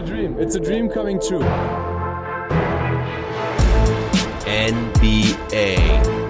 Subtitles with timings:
[0.00, 0.36] a dream.
[0.38, 1.44] It's a dream coming true.
[4.46, 5.76] NBA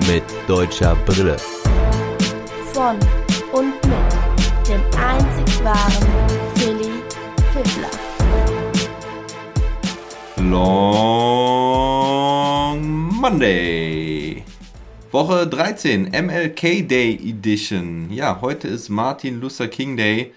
[0.08, 1.36] mit deutscher Brille.
[2.72, 2.98] Von
[3.52, 4.12] und mit
[4.68, 6.08] dem einzig wahren
[6.56, 6.90] Philly
[7.52, 7.90] Fiddler.
[10.36, 12.00] Long
[13.20, 14.42] Monday.
[15.12, 18.10] Woche 13, MLK Day Edition.
[18.10, 20.32] Ja, heute ist Martin Luther King Day.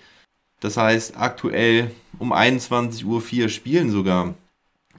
[0.63, 3.03] Das heißt, aktuell um 21.04
[3.43, 4.33] Uhr spielen sogar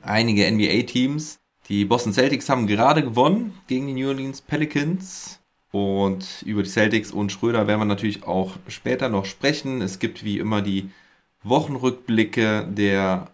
[0.02, 1.38] einige NBA-Teams.
[1.70, 5.40] Die Boston Celtics haben gerade gewonnen gegen die New Orleans Pelicans.
[5.72, 9.80] Und über die Celtics und Schröder werden wir natürlich auch später noch sprechen.
[9.80, 10.90] Es gibt wie immer die
[11.44, 13.30] Wochenrückblicke der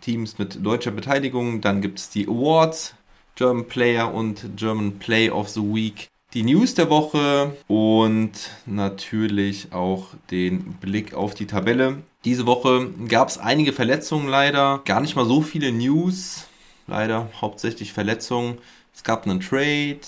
[0.00, 1.60] Teams mit deutscher Beteiligung.
[1.60, 2.94] Dann gibt es die Awards,
[3.34, 8.32] German Player und German Play of the Week die News der Woche und
[8.66, 12.02] natürlich auch den Blick auf die Tabelle.
[12.24, 16.48] Diese Woche gab es einige Verletzungen leider, gar nicht mal so viele News,
[16.88, 18.58] leider hauptsächlich Verletzungen.
[18.92, 20.00] Es gab einen Trade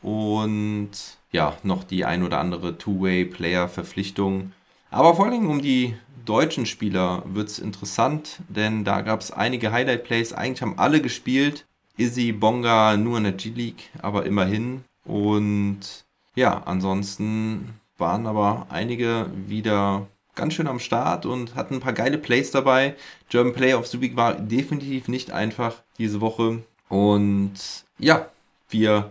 [0.00, 0.90] und
[1.32, 4.52] ja, noch die ein oder andere Two-Way-Player-Verpflichtung.
[4.90, 5.94] Aber vor allem um die
[6.24, 10.32] deutschen Spieler wird es interessant, denn da gab es einige Highlight-Plays.
[10.32, 11.66] Eigentlich haben alle gespielt.
[11.98, 14.84] Izzy, Bonga nur in der G-League, aber immerhin.
[15.08, 16.04] Und
[16.36, 20.06] ja, ansonsten waren aber einige wieder
[20.36, 22.94] ganz schön am Start und hatten ein paar geile Plays dabei.
[23.28, 26.62] German Play of the Week war definitiv nicht einfach diese Woche.
[26.88, 27.54] Und
[27.98, 28.28] ja,
[28.70, 29.10] wir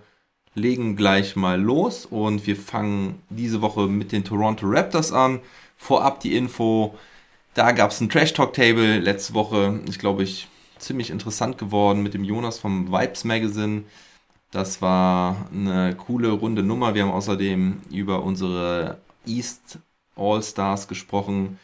[0.56, 5.42] legen gleich mal los und wir fangen diese Woche mit den Toronto Raptors an.
[5.78, 6.95] Vorab die Info,
[7.54, 9.82] da gab es ein Trash Talk Table letzte Woche.
[9.88, 10.48] Ich glaube, ich
[10.80, 13.84] ziemlich interessant geworden mit dem Jonas vom Vibes Magazine.
[14.52, 16.95] Das war eine coole runde Nummer.
[16.95, 19.80] Wir haben außerdem über unsere East
[20.16, 21.59] All-Stars gesprochen.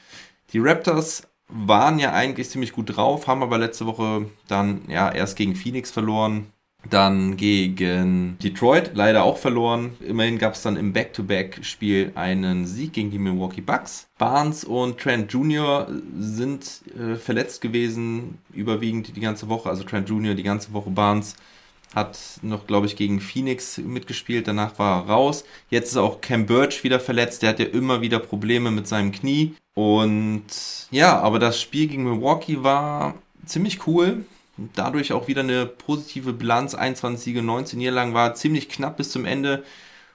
[0.51, 5.35] Die Raptors waren ja eigentlich ziemlich gut drauf, haben aber letzte Woche dann ja erst
[5.35, 6.47] gegen Phoenix verloren,
[6.89, 9.95] dann gegen Detroit leider auch verloren.
[10.01, 14.07] Immerhin gab es dann im Back-to-Back-Spiel einen Sieg gegen die Milwaukee Bucks.
[14.17, 15.87] Barnes und Trent Jr.
[16.17, 19.69] sind äh, verletzt gewesen, überwiegend die ganze Woche.
[19.69, 20.33] Also Trent Jr.
[20.33, 21.35] die ganze Woche Barnes
[21.93, 25.43] hat noch, glaube ich, gegen Phoenix mitgespielt, danach war er raus.
[25.69, 29.11] Jetzt ist auch Cam Birch wieder verletzt, der hat ja immer wieder Probleme mit seinem
[29.11, 29.55] Knie.
[29.75, 30.43] Und
[30.91, 33.15] ja, aber das Spiel gegen Milwaukee war
[33.45, 34.25] ziemlich cool.
[34.75, 39.25] Dadurch auch wieder eine positive Bilanz, 21 Siege, 19 Niederlagen, war ziemlich knapp bis zum
[39.25, 39.63] Ende.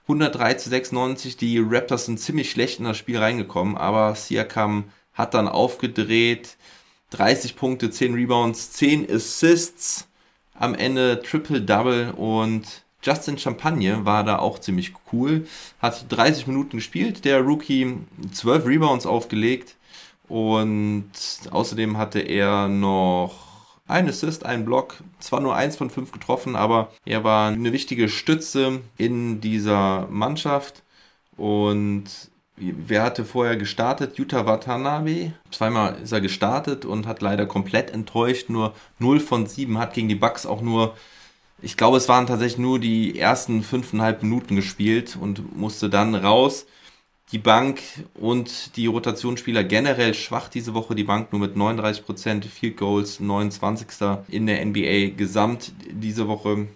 [0.04, 5.34] 103 zu 96, die Raptors sind ziemlich schlecht in das Spiel reingekommen, aber Siakam hat
[5.34, 6.56] dann aufgedreht.
[7.10, 10.07] 30 Punkte, 10 Rebounds, 10 Assists
[10.58, 15.46] am Ende Triple-Double und Justin Champagne war da auch ziemlich cool.
[15.80, 17.98] Hat 30 Minuten gespielt, der Rookie
[18.32, 19.76] 12 Rebounds aufgelegt.
[20.28, 21.10] Und
[21.50, 23.48] außerdem hatte er noch
[23.86, 28.10] ein Assist, ein Block, zwar nur eins von fünf getroffen, aber er war eine wichtige
[28.10, 30.82] Stütze in dieser Mannschaft.
[31.38, 32.04] Und
[32.60, 34.18] Wer hatte vorher gestartet?
[34.18, 35.32] Yuta Watanabe.
[35.50, 38.48] Zweimal ist er gestartet und hat leider komplett enttäuscht.
[38.48, 40.96] Nur 0 von 7 hat gegen die Bucks auch nur,
[41.62, 46.66] ich glaube, es waren tatsächlich nur die ersten 5,5 Minuten gespielt und musste dann raus.
[47.32, 47.80] Die Bank
[48.14, 50.94] und die Rotationsspieler generell schwach diese Woche.
[50.94, 53.86] Die Bank nur mit 39% Field Goals, 29.
[54.28, 56.68] in der NBA gesamt diese Woche.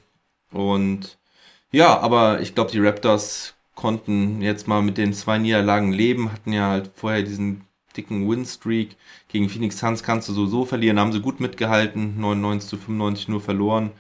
[0.53, 1.17] Und
[1.71, 6.53] ja, aber ich glaube, die Raptors konnten jetzt mal mit den zwei Niederlagen leben, hatten
[6.53, 7.63] ja halt vorher diesen
[7.97, 8.97] dicken Win-Streak.
[9.29, 13.41] Gegen Phoenix Suns kannst du sowieso verlieren, haben sie gut mitgehalten, 99 zu 95 nur
[13.41, 13.91] verloren.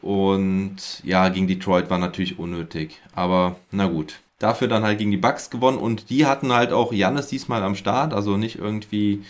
[0.00, 3.00] Und ja, gegen Detroit war natürlich unnötig.
[3.14, 4.20] Aber na gut.
[4.38, 7.76] Dafür dann halt gegen die Bucks gewonnen und die hatten halt auch Jannis diesmal am
[7.76, 9.22] Start, also nicht irgendwie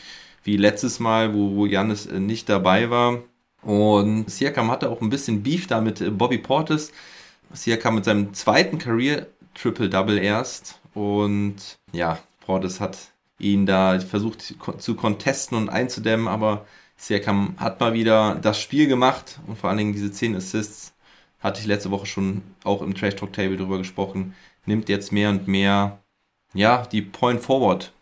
[0.42, 3.18] wie letztes Mal, wo, wo Jannis äh, nicht dabei war.
[3.62, 6.92] Und Siakam hatte auch ein bisschen Beef da mit äh, Bobby Portis.
[7.52, 10.80] Siakam mit seinem zweiten Career Triple-Double erst.
[10.94, 12.98] Und ja, Portis hat
[13.38, 16.66] ihn da versucht zu contesten und einzudämmen, aber
[16.96, 20.94] Siakam hat mal wieder das Spiel gemacht und vor allen Dingen diese 10 Assists
[21.40, 24.34] hatte ich letzte Woche schon auch im Trash Talk Table drüber gesprochen,
[24.66, 25.98] nimmt jetzt mehr und mehr
[26.54, 27.92] ja, die Point Forward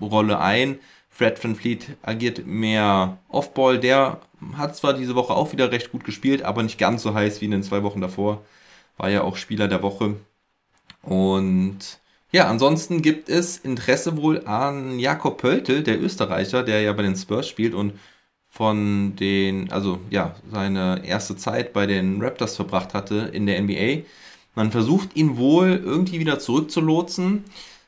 [0.00, 0.78] Rolle ein.
[1.08, 3.80] Fred Van Fleet agiert mehr Offball.
[3.80, 4.20] Der
[4.56, 7.46] hat zwar diese Woche auch wieder recht gut gespielt, aber nicht ganz so heiß wie
[7.46, 8.44] in den zwei Wochen davor.
[8.98, 10.16] War ja auch Spieler der Woche.
[11.06, 12.00] Und
[12.32, 17.16] ja, ansonsten gibt es Interesse wohl an Jakob Pöltl, der Österreicher, der ja bei den
[17.16, 17.94] Spurs spielt und
[18.50, 24.04] von den, also ja, seine erste Zeit bei den Raptors verbracht hatte in der NBA.
[24.54, 27.44] Man versucht ihn wohl irgendwie wieder zurückzulotsen.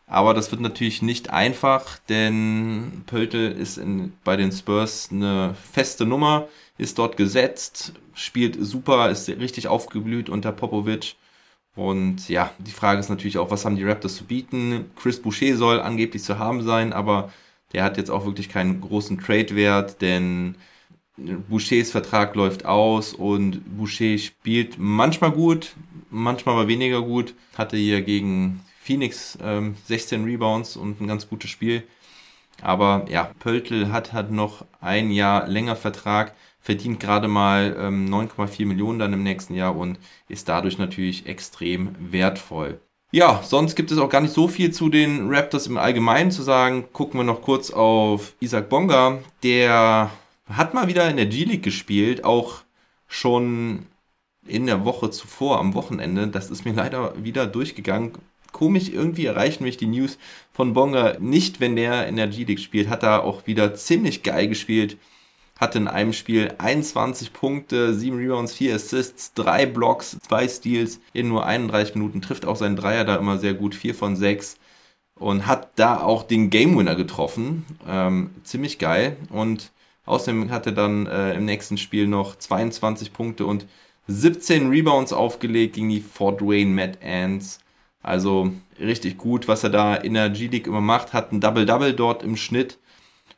[0.07, 6.07] Aber das wird natürlich nicht einfach, denn Pöltl ist in, bei den Spurs eine feste
[6.07, 6.49] Nummer,
[6.79, 11.17] ist dort gesetzt, spielt super, ist richtig aufgeblüht unter Popovic.
[11.79, 14.91] Und ja, die Frage ist natürlich auch, was haben die Raptors zu bieten?
[14.97, 17.33] Chris Boucher soll angeblich zu haben sein, aber
[17.73, 20.57] der hat jetzt auch wirklich keinen großen Trade-Wert, denn
[21.17, 25.77] Bouchers Vertrag läuft aus und Boucher spielt manchmal gut,
[26.11, 27.35] manchmal aber weniger gut.
[27.57, 31.85] Hatte hier gegen Phoenix ähm, 16 Rebounds und ein ganz gutes Spiel.
[32.61, 36.35] Aber ja, Pöltl hat, hat noch ein Jahr länger Vertrag,
[36.69, 39.99] verdient gerade mal ähm, 9,4 Millionen dann im nächsten Jahr und
[40.29, 42.79] ist dadurch natürlich extrem wertvoll.
[43.11, 46.43] Ja, sonst gibt es auch gar nicht so viel zu den Raptors im Allgemeinen zu
[46.43, 46.85] sagen.
[46.93, 49.21] Gucken wir noch kurz auf Isaac Bonga.
[49.43, 50.11] Der
[50.47, 52.59] hat mal wieder in der G-League gespielt, auch
[53.07, 53.87] schon
[54.47, 56.29] in der Woche zuvor, am Wochenende.
[56.29, 58.13] Das ist mir leider wieder durchgegangen.
[58.53, 60.19] Komisch, irgendwie erreichen mich die News
[60.53, 62.91] von Bonga nicht, wenn der in der G-League spielt.
[62.91, 64.99] Hat er auch wieder ziemlich geil gespielt.
[65.59, 71.29] Hatte in einem Spiel 21 Punkte, 7 Rebounds, 4 Assists, 3 Blocks, 2 Steals in
[71.29, 72.23] nur 31 Minuten.
[72.23, 74.57] Trifft auch seinen Dreier da immer sehr gut, 4 von 6.
[75.17, 77.67] Und hat da auch den Game Winner getroffen.
[77.87, 79.17] Ähm, ziemlich geil.
[79.31, 79.73] Und
[80.09, 83.67] Außerdem hat er dann äh, im nächsten Spiel noch 22 Punkte und
[84.07, 87.61] 17 Rebounds aufgelegt gegen die Fort Wayne Mad Ants.
[88.03, 88.51] Also
[88.81, 91.13] richtig gut, was er da in der G-League immer macht.
[91.13, 92.79] Hat ein Double-Double dort im Schnitt.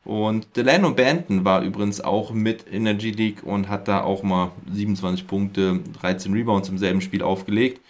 [0.04, 4.50] Und Delano Banton war übrigens auch mit in der G-League und hat da auch mal
[4.72, 7.80] 27 Punkte, 13 Rebounds im selben Spiel aufgelegt.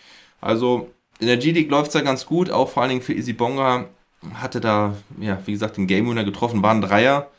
[0.40, 0.90] Also
[1.20, 3.88] in der G-League läuft es da ganz gut, auch vor allen Dingen für Izzy Bonga.
[4.34, 7.30] Hatte da, ja, wie gesagt, den Game Winner getroffen, war ein Dreier.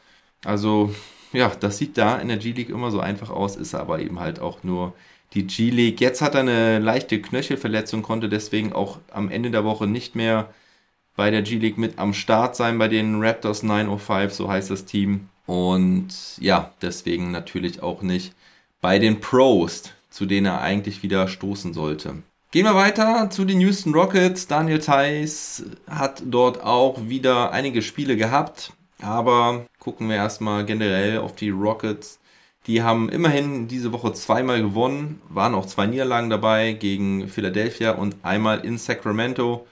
[0.45, 0.94] Also
[1.33, 4.39] ja, das sieht da in der G-League immer so einfach aus, ist aber eben halt
[4.39, 4.94] auch nur
[5.33, 6.01] die G-League.
[6.01, 10.50] Jetzt hat er eine leichte Knöchelverletzung, konnte deswegen auch am Ende der Woche nicht mehr
[11.15, 15.29] bei der G-League mit am Start sein, bei den Raptors 905, so heißt das Team.
[15.45, 16.09] Und
[16.39, 18.33] ja, deswegen natürlich auch nicht
[18.79, 22.15] bei den Pros, zu denen er eigentlich wieder stoßen sollte.
[22.51, 24.47] Gehen wir weiter zu den Houston Rockets.
[24.47, 28.73] Daniel Theiss hat dort auch wieder einige Spiele gehabt.
[29.01, 32.19] Aber gucken wir erstmal generell auf die Rockets.
[32.67, 38.17] Die haben immerhin diese Woche zweimal gewonnen, waren auch zwei Niederlagen dabei gegen Philadelphia und
[38.21, 39.65] einmal in Sacramento.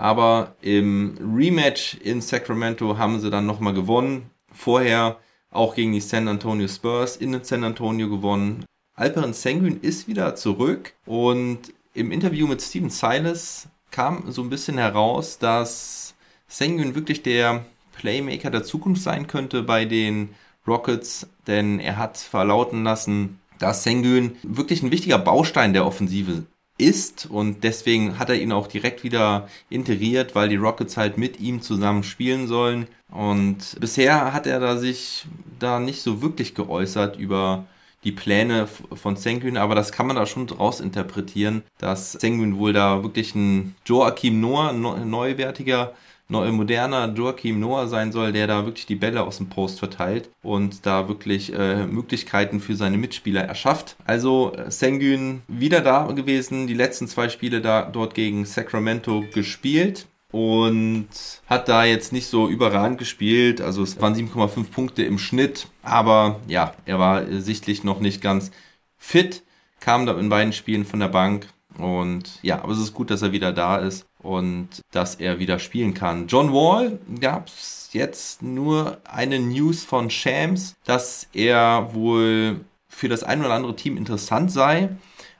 [0.00, 4.30] Aber im Rematch in Sacramento haben sie dann nochmal gewonnen.
[4.50, 5.18] Vorher
[5.50, 8.64] auch gegen die San Antonio Spurs in San Antonio gewonnen.
[8.94, 14.78] Alperen Sengun ist wieder zurück und im Interview mit Steven Silas kam so ein bisschen
[14.78, 16.14] heraus, dass
[16.48, 20.30] Sengun wirklich der Playmaker der Zukunft sein könnte bei den
[20.66, 26.44] Rockets, denn er hat verlauten lassen, dass Sengun wirklich ein wichtiger Baustein der Offensive
[26.80, 31.38] ist und deswegen hat er ihn auch direkt wieder integriert, weil die Rockets halt mit
[31.38, 32.86] ihm zusammen spielen sollen.
[33.10, 35.26] Und bisher hat er da sich
[35.58, 37.66] da nicht so wirklich geäußert über
[38.02, 42.72] die Pläne von Sengun, aber das kann man da schon draus interpretieren, dass Sengun wohl
[42.72, 45.92] da wirklich ein Joachim Noah, neuwertiger
[46.30, 50.86] moderner Joachim Noah sein soll, der da wirklich die Bälle aus dem Post verteilt und
[50.86, 53.96] da wirklich äh, Möglichkeiten für seine Mitspieler erschafft.
[54.04, 60.06] Also äh, Sengun wieder da gewesen, die letzten zwei Spiele da dort gegen Sacramento gespielt
[60.32, 61.08] und
[61.46, 63.60] hat da jetzt nicht so überragend gespielt.
[63.60, 68.50] Also es waren 7,5 Punkte im Schnitt, aber ja, er war sichtlich noch nicht ganz
[68.96, 69.42] fit,
[69.80, 73.22] kam da in beiden Spielen von der Bank und ja, aber es ist gut, dass
[73.22, 76.26] er wieder da ist und dass er wieder spielen kann.
[76.26, 83.22] John Wall gab es jetzt nur eine News von Shams, dass er wohl für das
[83.22, 84.90] ein oder andere Team interessant sei,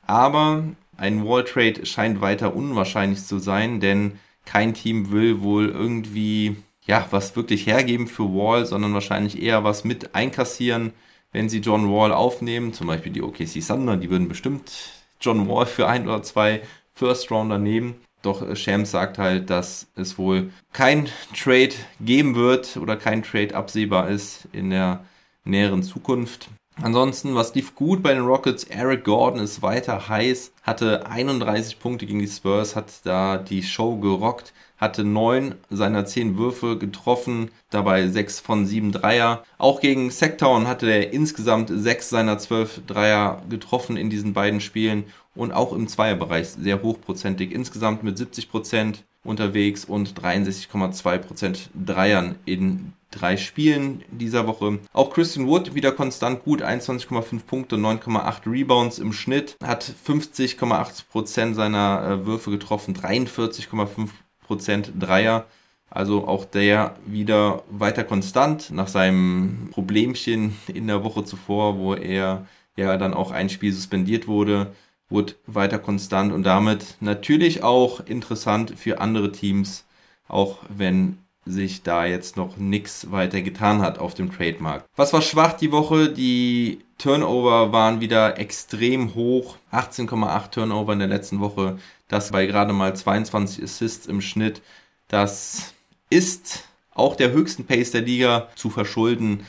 [0.06, 0.64] aber
[0.96, 6.56] ein Wall-Trade scheint weiter unwahrscheinlich zu sein, denn kein Team will wohl irgendwie
[6.86, 10.92] ja was wirklich hergeben für Wall, sondern wahrscheinlich eher was mit einkassieren,
[11.32, 12.72] wenn sie John Wall aufnehmen.
[12.72, 14.72] Zum Beispiel die OKC Thunder, die würden bestimmt
[15.20, 17.94] John Wall für ein oder zwei First Rounder nehmen.
[18.22, 23.54] Doch äh, Shams sagt halt, dass es wohl kein Trade geben wird oder kein Trade
[23.54, 25.04] absehbar ist in der
[25.44, 26.48] näheren Zukunft.
[26.82, 28.64] Ansonsten, was lief gut bei den Rockets?
[28.64, 33.96] Eric Gordon ist weiter heiß, hatte 31 Punkte gegen die Spurs, hat da die Show
[33.96, 39.44] gerockt, hatte neun seiner zehn Würfe getroffen, dabei sechs von sieben Dreier.
[39.58, 45.04] Auch gegen Sacktown hatte er insgesamt sechs seiner zwölf Dreier getroffen in diesen beiden Spielen
[45.34, 52.36] und auch im Zweierbereich sehr hochprozentig, insgesamt mit 70 Prozent unterwegs und 63,2 Prozent Dreiern
[52.46, 54.78] in drei Spielen dieser Woche.
[54.92, 61.56] Auch Christian Wood wieder konstant gut, 21,5 Punkte, 9,8 Rebounds im Schnitt, hat 50,8 Prozent
[61.56, 64.08] seiner äh, Würfe getroffen, 43,5
[64.46, 65.46] Prozent Dreier.
[65.92, 72.46] Also auch der wieder weiter konstant nach seinem Problemchen in der Woche zuvor, wo er
[72.76, 74.72] ja dann auch ein Spiel suspendiert wurde,
[75.10, 79.84] wurde weiter konstant und damit natürlich auch interessant für andere Teams,
[80.28, 84.84] auch wenn sich da jetzt noch nichts weiter getan hat auf dem Trademark.
[84.96, 86.10] Was war schwach die Woche?
[86.10, 89.56] Die Turnover waren wieder extrem hoch.
[89.72, 91.78] 18,8 Turnover in der letzten Woche.
[92.08, 94.62] Das bei gerade mal 22 Assists im Schnitt.
[95.08, 95.74] Das
[96.10, 99.46] ist auch der höchsten Pace der Liga zu verschulden.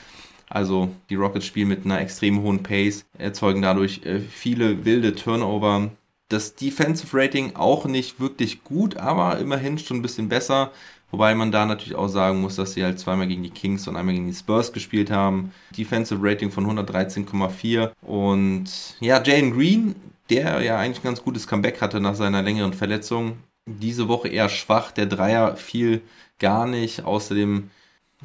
[0.51, 5.91] Also die Rockets spielen mit einer extrem hohen Pace, erzeugen dadurch äh, viele wilde Turnover.
[6.27, 10.71] Das Defensive Rating auch nicht wirklich gut, aber immerhin schon ein bisschen besser.
[11.09, 13.95] Wobei man da natürlich auch sagen muss, dass sie halt zweimal gegen die Kings und
[13.97, 15.51] einmal gegen die Spurs gespielt haben.
[15.77, 17.91] Defensive Rating von 113,4.
[18.01, 19.95] Und ja, Jalen Green,
[20.29, 23.37] der ja eigentlich ein ganz gutes Comeback hatte nach seiner längeren Verletzung.
[23.65, 24.91] Diese Woche eher schwach.
[24.91, 26.01] Der Dreier fiel
[26.39, 27.03] gar nicht.
[27.03, 27.69] Außerdem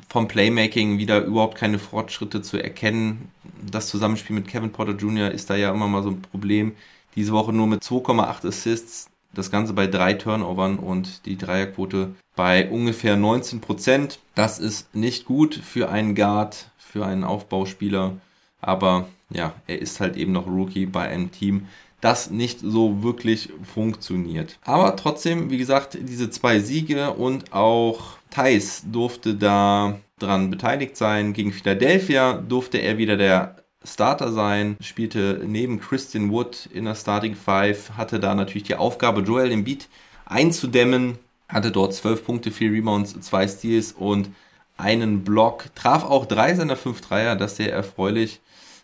[0.08, 3.30] vom Playmaking wieder überhaupt keine Fortschritte zu erkennen.
[3.70, 5.30] Das Zusammenspiel mit Kevin Porter Jr.
[5.30, 6.72] ist da ja immer mal so ein Problem.
[7.16, 12.68] Diese Woche nur mit 2,8 Assists, das Ganze bei drei Turnovern und die Dreierquote bei
[12.70, 14.18] ungefähr 19 Prozent.
[14.34, 18.16] Das ist nicht gut für einen Guard, für einen Aufbauspieler.
[18.60, 21.66] Aber ja, er ist halt eben noch Rookie bei einem Team,
[22.00, 24.58] das nicht so wirklich funktioniert.
[24.64, 31.32] Aber trotzdem, wie gesagt, diese zwei Siege und auch Thais durfte da dran beteiligt sein.
[31.32, 37.34] Gegen Philadelphia durfte er wieder der Starter sein, spielte neben Christian Wood in der Starting
[37.34, 39.88] Five, hatte da natürlich die Aufgabe, Joel Embiid
[40.26, 41.16] einzudämmen,
[41.48, 44.28] hatte dort 12 Punkte, 4 Rebounds, 2 Steals und
[44.76, 48.40] einen Block, traf auch drei seiner fünf Dreier, das sehr erfreulich,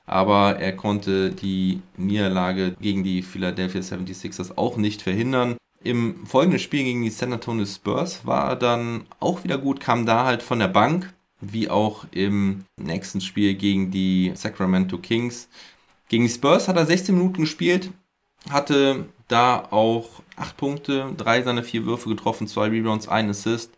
[0.06, 5.56] aber er konnte die Niederlage gegen die Philadelphia 76ers auch nicht verhindern.
[5.84, 10.06] Im folgenden Spiel gegen die San Antonio Spurs war er dann auch wieder gut, kam
[10.06, 15.48] da halt von der Bank, wie auch im nächsten Spiel gegen die Sacramento Kings.
[16.08, 17.90] Gegen die Spurs hat er 16 Minuten gespielt,
[18.48, 23.72] hatte da auch 8 Punkte, 3 seiner 4 Würfe getroffen, 2 Rebounds, 1 Assist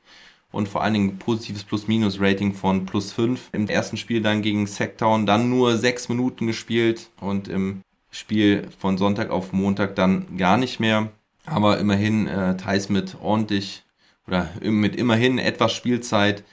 [0.53, 3.51] und vor allen Dingen positives Plus-Minus-Rating von plus 5.
[3.53, 7.81] Im ersten Spiel dann gegen Sacktown dann nur 6 Minuten gespielt und im
[8.11, 11.11] Spiel von Sonntag auf Montag dann gar nicht mehr.
[11.47, 13.83] Aber immerhin äh, Thais mit ordentlich
[14.27, 16.45] oder mit immerhin etwas Spielzeit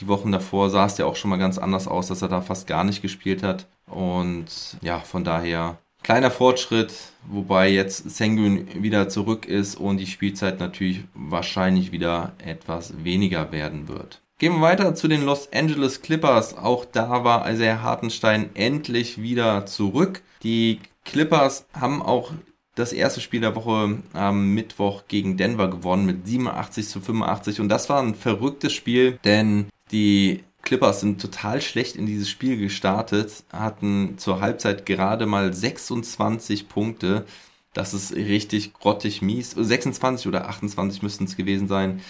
[0.00, 2.40] die Wochen davor sah es ja auch schon mal ganz anders aus, dass er da
[2.40, 3.66] fast gar nicht gespielt hat.
[3.86, 4.46] Und
[4.80, 6.92] ja, von daher kleiner Fortschritt,
[7.28, 13.88] wobei jetzt Sengun wieder zurück ist und die Spielzeit natürlich wahrscheinlich wieder etwas weniger werden
[13.88, 14.20] wird.
[14.38, 16.56] Gehen wir weiter zu den Los Angeles Clippers.
[16.56, 20.22] Auch da war Isaiah Hartenstein endlich wieder zurück.
[20.42, 22.32] Die Clippers haben auch
[22.74, 27.68] das erste Spiel der Woche am Mittwoch gegen Denver gewonnen mit 87 zu 85 und
[27.68, 33.44] das war ein verrücktes Spiel, denn die Clippers sind total schlecht in dieses Spiel gestartet,
[33.52, 37.26] hatten zur Halbzeit gerade mal 26 Punkte.
[37.74, 39.50] Das ist richtig grottig mies.
[39.50, 42.00] 26 oder 28 müssten es gewesen sein.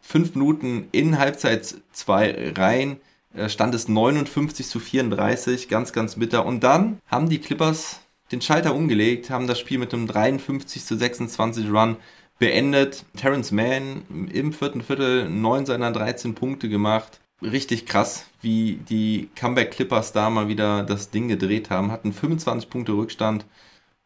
[0.00, 2.98] Fünf Minuten in Halbzeit 2 rein
[3.34, 6.44] äh, stand es 59 zu 34, ganz, ganz bitter.
[6.44, 10.96] Und dann haben die Clippers den Schalter umgelegt, haben das Spiel mit einem 53 zu
[10.96, 11.96] 26 Run
[12.38, 13.04] beendet.
[13.16, 17.20] Terrence Mann im vierten Viertel 9 seiner 13 Punkte gemacht.
[17.40, 21.92] Richtig krass, wie die Comeback Clippers da mal wieder das Ding gedreht haben.
[21.92, 23.46] Hatten 25 Punkte Rückstand.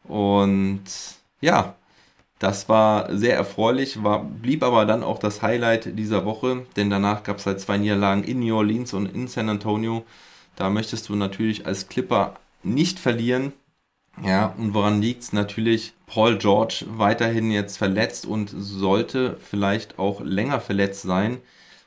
[0.03, 0.83] Und
[1.41, 1.75] ja,
[2.39, 7.23] das war sehr erfreulich, war, blieb aber dann auch das Highlight dieser Woche, denn danach
[7.23, 10.03] gab es halt zwei Niederlagen in New Orleans und in San Antonio.
[10.55, 13.53] Da möchtest du natürlich als Clipper nicht verlieren.
[14.21, 15.33] Ja, und woran liegt es?
[15.33, 21.39] Natürlich Paul George weiterhin jetzt verletzt und sollte vielleicht auch länger verletzt sein.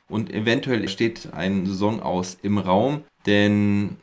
[0.09, 3.97] Und eventuell steht ein Saison aus im Raum, denn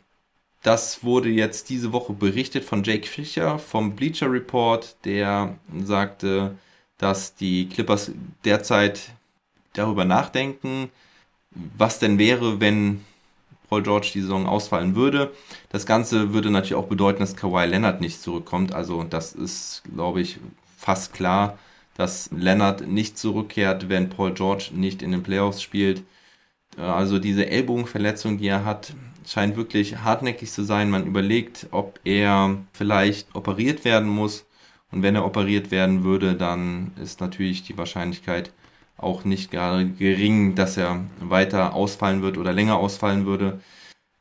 [0.63, 6.57] das wurde jetzt diese Woche berichtet von Jake Fischer vom Bleacher Report, der sagte,
[6.97, 8.13] dass die Clippers
[8.45, 9.11] derzeit
[9.75, 10.91] darüber nachdenken,
[11.77, 13.05] was denn wäre, wenn
[13.75, 15.33] Paul George die Saison ausfallen würde.
[15.69, 18.73] Das Ganze würde natürlich auch bedeuten, dass Kawhi Leonard nicht zurückkommt.
[18.73, 20.39] Also das ist, glaube ich,
[20.77, 21.59] fast klar,
[21.97, 26.05] dass Leonard nicht zurückkehrt, wenn Paul George nicht in den Playoffs spielt.
[26.77, 28.95] Also diese Ellbogenverletzung, die er hat,
[29.27, 30.89] scheint wirklich hartnäckig zu sein.
[30.89, 34.47] Man überlegt, ob er vielleicht operiert werden muss.
[34.93, 38.53] Und wenn er operiert werden würde, dann ist natürlich die Wahrscheinlichkeit
[38.97, 43.61] auch nicht gerade gering, dass er weiter ausfallen wird oder länger ausfallen würde.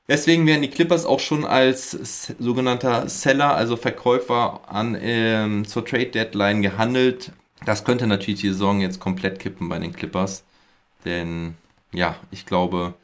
[0.08, 1.92] Deswegen werden die Clippers auch schon als
[2.38, 7.32] sogenannter Seller, also Verkäufer an ähm, zur Trade Deadline gehandelt.
[7.66, 10.44] Das könnte natürlich die Saison jetzt komplett kippen bei den Clippers.
[11.06, 11.56] Denn
[11.94, 12.96] ja, ich glaube,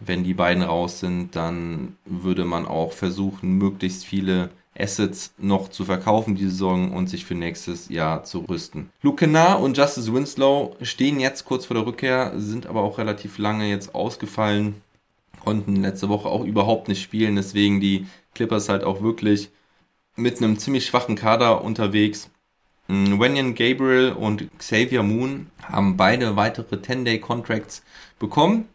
[0.00, 5.84] wenn die beiden raus sind, dann würde man auch versuchen, möglichst viele Assets noch zu
[5.84, 8.90] verkaufen die Saison und sich für nächstes Jahr zu rüsten.
[9.02, 13.38] Luke Kennard und Justice Winslow stehen jetzt kurz vor der Rückkehr, sind aber auch relativ
[13.38, 14.80] lange jetzt ausgefallen,
[15.44, 19.50] konnten letzte Woche auch überhaupt nicht spielen, deswegen die Clippers halt auch wirklich
[20.16, 22.30] mit einem ziemlich schwachen Kader unterwegs.
[22.88, 27.82] Mm, Wenyan Gabriel und Xavier Moon haben beide weitere 10-Day-Contracts
[28.18, 28.68] bekommen.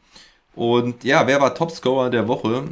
[0.55, 2.65] Und ja, wer war Topscorer der Woche?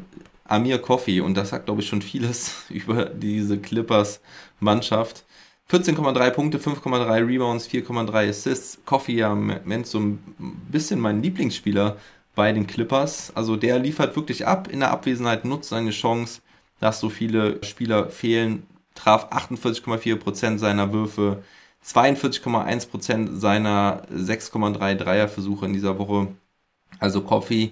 [0.51, 1.21] Amir Coffey.
[1.21, 5.23] Und das sagt, glaube ich, schon vieles über diese Clippers-Mannschaft.
[5.71, 8.79] 14,3 Punkte, 5,3 Rebounds, 4,3 Assists.
[8.85, 10.19] Coffey ja im Moment so ein
[10.69, 11.97] bisschen mein Lieblingsspieler
[12.35, 13.31] bei den Clippers.
[13.35, 14.67] Also der liefert wirklich ab.
[14.69, 16.41] In der Abwesenheit nutzt seine Chance,
[16.81, 18.63] dass so viele Spieler fehlen.
[18.95, 21.41] Traf 48,4% seiner Würfe,
[21.85, 26.27] 42,1% seiner 6,3 Dreierversuche in dieser Woche.
[26.99, 27.71] Also Coffee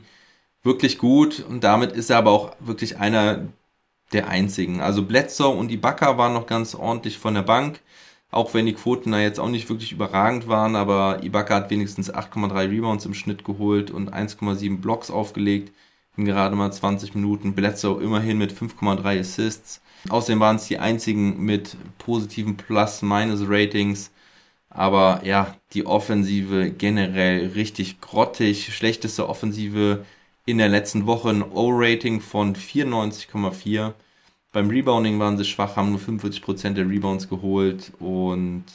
[0.63, 3.47] wirklich gut und damit ist er aber auch wirklich einer
[4.11, 4.81] der einzigen.
[4.81, 7.81] Also Bledsoe und Ibaka waren noch ganz ordentlich von der Bank,
[8.31, 12.13] auch wenn die Quoten da jetzt auch nicht wirklich überragend waren, aber Ibaka hat wenigstens
[12.13, 15.71] 8,3 Rebounds im Schnitt geholt und 1,7 Blocks aufgelegt
[16.19, 17.55] in gerade mal 20 Minuten.
[17.55, 19.81] Bledsoe immerhin mit 5,3 Assists.
[20.09, 24.11] Außerdem waren es die einzigen mit positiven Plus-Minus-Ratings.
[24.69, 28.73] Aber ja, die Offensive generell richtig grottig.
[28.75, 30.05] Schlechteste Offensive
[30.49, 33.93] in der letzten Woche ein O-Rating von 94,4.
[34.51, 37.91] Beim Rebounding waren sie schwach, haben nur 45% der Rebounds geholt.
[37.99, 38.65] Und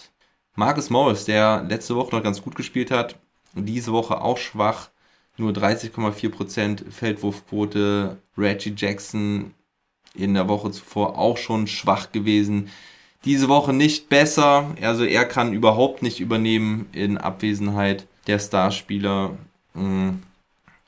[0.54, 3.16] Marcus Morris, der letzte Woche noch ganz gut gespielt hat,
[3.54, 4.90] diese Woche auch schwach,
[5.37, 8.19] nur 30,4% Feldwurfquote.
[8.38, 9.52] Reggie Jackson
[10.14, 12.71] in der Woche zuvor auch schon schwach gewesen.
[13.25, 19.37] Diese Woche nicht besser, also er kann überhaupt nicht übernehmen in Abwesenheit der Starspieler.
[19.75, 20.23] Hm,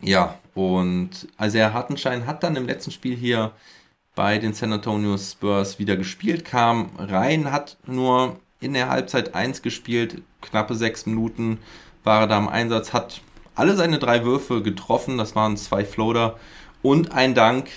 [0.01, 3.53] ja, und also er Hartenstein hat dann im letzten Spiel hier
[4.15, 9.61] bei den San Antonio Spurs wieder gespielt, kam rein, hat nur in der Halbzeit 1
[9.61, 11.59] gespielt, knappe 6 Minuten
[12.05, 13.21] war er da im Einsatz, hat
[13.55, 16.39] alle seine drei Würfe getroffen, das waren zwei Floater
[16.81, 17.69] und ein Dank.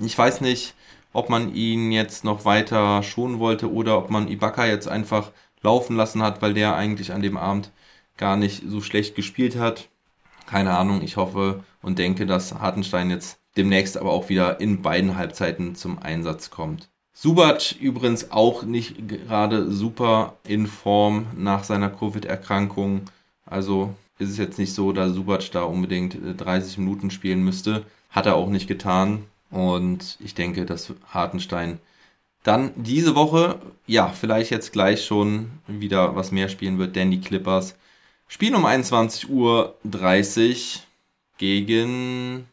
[0.00, 0.74] Ich weiß nicht,
[1.12, 5.30] ob man ihn jetzt noch weiter schonen wollte oder ob man Ibaka jetzt einfach
[5.62, 7.70] laufen lassen hat, weil der eigentlich an dem Abend
[8.16, 9.88] gar nicht so schlecht gespielt hat.
[10.48, 15.16] Keine Ahnung, ich hoffe und denke, dass Hartenstein jetzt demnächst aber auch wieder in beiden
[15.16, 16.88] Halbzeiten zum Einsatz kommt.
[17.12, 23.02] Subac übrigens auch nicht gerade super in Form nach seiner Covid-Erkrankung.
[23.44, 27.84] Also ist es jetzt nicht so, dass Subac da unbedingt 30 Minuten spielen müsste.
[28.08, 29.24] Hat er auch nicht getan.
[29.50, 31.78] Und ich denke, dass Hartenstein
[32.42, 37.20] dann diese Woche, ja, vielleicht jetzt gleich schon wieder was mehr spielen wird, denn die
[37.20, 37.74] Clippers
[38.28, 39.74] spielen um 21.30 Uhr
[41.38, 42.46] gegen.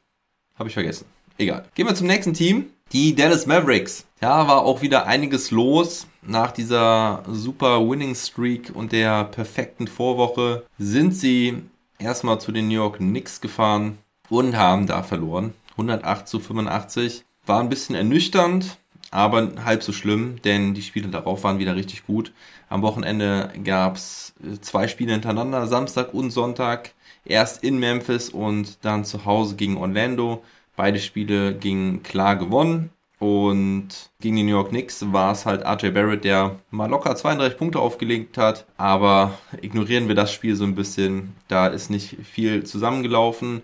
[0.57, 1.05] Habe ich vergessen.
[1.37, 1.65] Egal.
[1.75, 2.71] Gehen wir zum nächsten Team.
[2.91, 4.05] Die Dallas Mavericks.
[4.21, 6.07] Ja, war auch wieder einiges los.
[6.21, 11.61] Nach dieser super Winning Streak und der perfekten Vorwoche sind sie
[11.99, 13.97] erstmal zu den New York Knicks gefahren
[14.29, 15.53] und haben da verloren.
[15.71, 17.25] 108 zu 85.
[17.45, 18.77] War ein bisschen ernüchternd,
[19.11, 22.33] aber halb so schlimm, denn die Spiele darauf waren wieder richtig gut.
[22.69, 26.91] Am Wochenende gab es zwei Spiele hintereinander, Samstag und Sonntag.
[27.25, 30.43] Erst in Memphis und dann zu Hause gegen Orlando.
[30.75, 32.91] Beide Spiele gingen klar gewonnen.
[33.17, 37.57] Und gegen die New York Knicks war es halt RJ Barrett, der mal locker 32
[37.57, 38.65] Punkte aufgelegt hat.
[38.77, 41.33] Aber ignorieren wir das Spiel so ein bisschen.
[41.47, 43.61] Da ist nicht viel zusammengelaufen.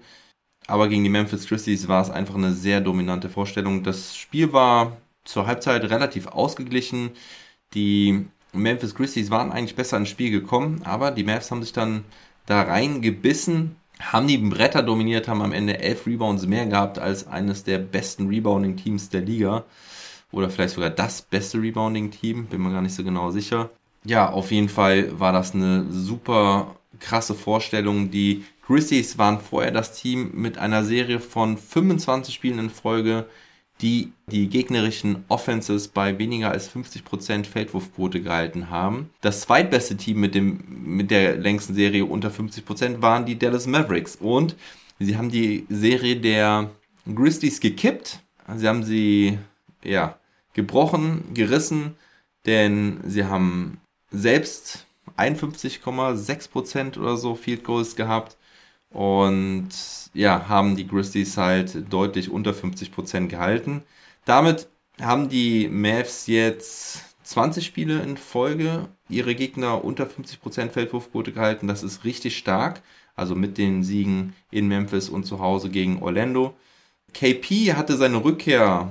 [0.67, 3.84] Aber gegen die Memphis Grizzlies war es einfach eine sehr dominante Vorstellung.
[3.84, 7.12] Das Spiel war zur Halbzeit relativ ausgeglichen.
[7.74, 12.04] Die Memphis Grizzlies waren eigentlich besser ins Spiel gekommen, aber die Mavs haben sich dann
[12.46, 17.64] da reingebissen, haben die Bretter dominiert, haben am Ende elf Rebounds mehr gehabt als eines
[17.64, 19.64] der besten Rebounding-Teams der Liga.
[20.32, 23.70] Oder vielleicht sogar das beste Rebounding-Team, bin mir gar nicht so genau sicher.
[24.04, 28.12] Ja, auf jeden Fall war das eine super krasse Vorstellung.
[28.12, 33.28] Die Grizzlies waren vorher das Team mit einer Serie von 25 Spielen in Folge,
[33.82, 39.10] die die gegnerischen Offenses bei weniger als 50% Feldwurfquote gehalten haben.
[39.22, 44.15] Das zweitbeste Team mit, dem, mit der längsten Serie unter 50% waren die Dallas Mavericks.
[44.15, 44.56] Und
[45.00, 46.70] sie haben die Serie der
[47.13, 48.20] Grizzlies gekippt.
[48.56, 49.38] Sie haben sie,
[49.84, 50.17] ja,
[50.54, 51.96] gebrochen, gerissen,
[52.46, 53.80] denn sie haben
[54.12, 54.86] selbst
[55.17, 58.38] 51,6% oder so Field Goals gehabt
[58.91, 59.69] und
[60.13, 63.84] ja, haben die Grizzlies halt deutlich unter 50% gehalten.
[64.25, 64.67] Damit
[65.01, 71.67] haben die Mavs jetzt 20 Spiele in Folge ihre Gegner unter 50% Feldwurfquote gehalten.
[71.67, 72.82] Das ist richtig stark.
[73.15, 76.56] also mit den Siegen in Memphis und zu Hause gegen Orlando.
[77.13, 78.89] KP hatte seine Rückkehr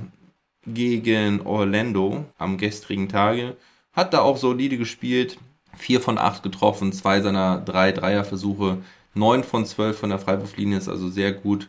[0.66, 3.56] gegen Orlando am gestrigen Tage,
[3.92, 5.38] hat da auch solide gespielt,
[5.76, 8.78] 4 von 8 getroffen, zwei seiner drei Dreierversuche,
[9.14, 11.68] 9 von 12 von der Freiwurflinie ist also sehr gut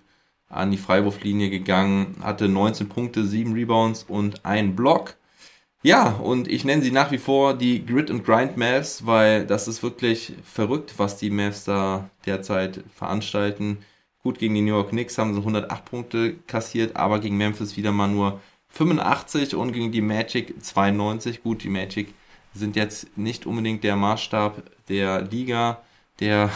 [0.49, 5.15] an die Freiwurflinie gegangen, hatte 19 Punkte, 7 Rebounds und ein Block.
[5.83, 9.67] Ja, und ich nenne sie nach wie vor die Grid and Grind Mavs, weil das
[9.67, 13.79] ist wirklich verrückt, was die Mavs da derzeit veranstalten.
[14.21, 17.91] Gut, gegen die New York Knicks haben sie 108 Punkte kassiert, aber gegen Memphis wieder
[17.91, 21.41] mal nur 85 und gegen die Magic 92.
[21.41, 22.13] Gut, die Magic
[22.53, 25.81] sind jetzt nicht unbedingt der Maßstab der Liga,
[26.19, 26.51] der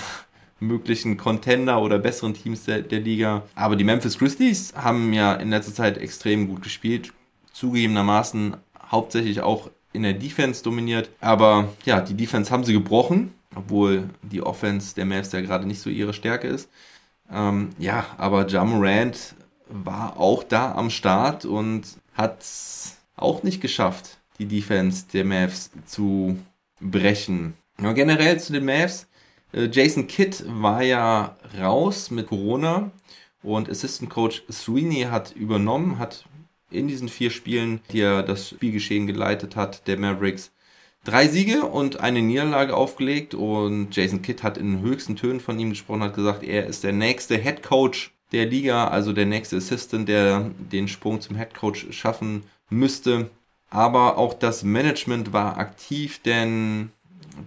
[0.68, 3.44] möglichen Contender oder besseren Teams der, der Liga.
[3.56, 7.14] Aber die Memphis Grizzlies haben ja in letzter Zeit extrem gut gespielt.
[7.54, 8.58] Zugegebenermaßen
[8.92, 11.10] hauptsächlich auch in der Defense dominiert.
[11.22, 15.82] Aber ja, die Defense haben sie gebrochen, obwohl die Offense der Mavs ja gerade nicht
[15.82, 16.70] so ihre Stärke ist.
[17.32, 19.36] Ähm, ja, aber Jamorant
[19.68, 25.72] war auch da am Start und hat es auch nicht geschafft, die Defense der Mavs
[25.86, 26.38] zu
[26.80, 27.56] brechen.
[27.82, 29.08] Ja, generell zu den Mavs.
[29.52, 32.92] Äh, Jason Kidd war ja raus mit Corona
[33.44, 36.26] und Assistant Coach Sweeney hat übernommen, hat
[36.72, 40.52] in diesen vier Spielen, die er das Spielgeschehen geleitet hat, der Mavericks,
[41.04, 43.34] drei Siege und eine Niederlage aufgelegt.
[43.34, 46.94] Und Jason Kidd hat in höchsten Tönen von ihm gesprochen, hat gesagt, er ist der
[46.94, 51.88] nächste Head Coach der Liga, also der nächste Assistant, der den Sprung zum Head Coach
[51.92, 53.30] schaffen müsste.
[53.70, 56.92] Aber auch das Management war aktiv, denn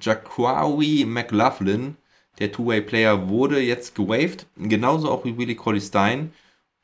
[0.01, 1.97] Jaquawi McLaughlin,
[2.39, 4.47] der Two-Way-Player, wurde jetzt gewaved.
[4.57, 6.33] Genauso auch wie Willie Colley Stein.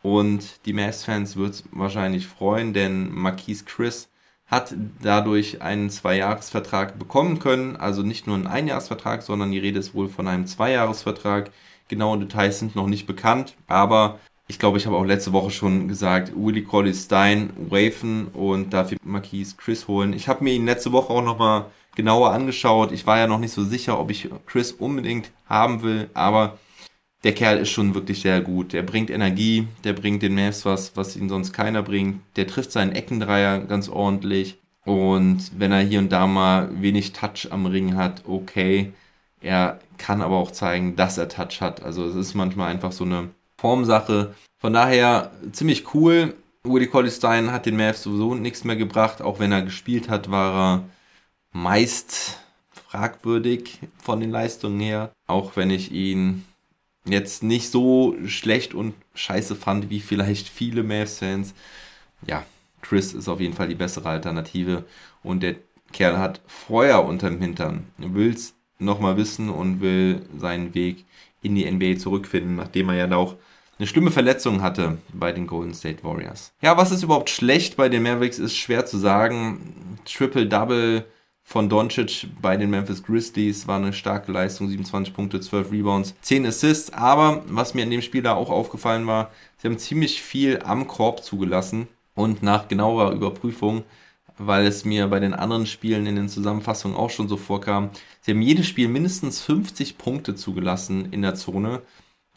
[0.02, 4.10] Und die Mavs-Fans wird es wahrscheinlich freuen, denn Marquise Chris
[4.46, 7.76] hat dadurch einen Zweijahresvertrag bekommen können.
[7.76, 11.50] Also nicht nur einen Einjahresvertrag, sondern die Rede ist wohl von einem Zweijahresvertrag.
[11.88, 15.88] Genaue Details sind noch nicht bekannt, aber ich glaube, ich habe auch letzte Woche schon
[15.88, 20.12] gesagt, Willie Colley Stein waven und dafür Marquise Chris holen.
[20.12, 22.92] Ich habe mir ihn letzte Woche auch nochmal genauer angeschaut.
[22.92, 26.58] Ich war ja noch nicht so sicher, ob ich Chris unbedingt haben will, aber
[27.24, 28.72] der Kerl ist schon wirklich sehr gut.
[28.72, 32.20] Der bringt Energie, der bringt den Mavs was, was ihn sonst keiner bringt.
[32.36, 34.58] Der trifft seinen Eckendreier ganz ordentlich.
[34.84, 38.92] Und wenn er hier und da mal wenig Touch am Ring hat, okay.
[39.40, 41.82] Er kann aber auch zeigen, dass er Touch hat.
[41.82, 44.34] Also es ist manchmal einfach so eine Formsache.
[44.58, 46.34] Von daher ziemlich cool.
[46.64, 49.22] Woody Colley Stein hat den Mavs sowieso nichts mehr gebracht.
[49.22, 50.82] Auch wenn er gespielt hat, war er
[51.54, 52.38] meist
[52.70, 55.12] fragwürdig von den Leistungen her.
[55.26, 56.44] Auch wenn ich ihn
[57.06, 61.54] jetzt nicht so schlecht und scheiße fand wie vielleicht viele Mavs-Fans.
[62.26, 62.44] Ja,
[62.82, 64.84] Chris ist auf jeden Fall die bessere Alternative
[65.22, 65.56] und der
[65.92, 67.86] Kerl hat Feuer unterm Hintern.
[68.00, 71.04] Er will es nochmal wissen und will seinen Weg
[71.40, 73.36] in die NBA zurückfinden, nachdem er ja auch
[73.78, 76.52] eine schlimme Verletzung hatte bei den Golden State Warriors.
[76.62, 79.98] Ja, was ist überhaupt schlecht bei den Mavericks, ist schwer zu sagen.
[80.04, 81.04] Triple-Double
[81.44, 83.68] von Doncic bei den Memphis Grizzlies.
[83.68, 88.02] War eine starke Leistung, 27 Punkte, 12 Rebounds, 10 Assists, aber was mir in dem
[88.02, 91.86] Spiel da auch aufgefallen war, sie haben ziemlich viel am Korb zugelassen.
[92.16, 93.82] Und nach genauerer Überprüfung,
[94.38, 98.32] weil es mir bei den anderen Spielen in den Zusammenfassungen auch schon so vorkam, sie
[98.32, 101.82] haben jedes Spiel mindestens 50 Punkte zugelassen in der Zone,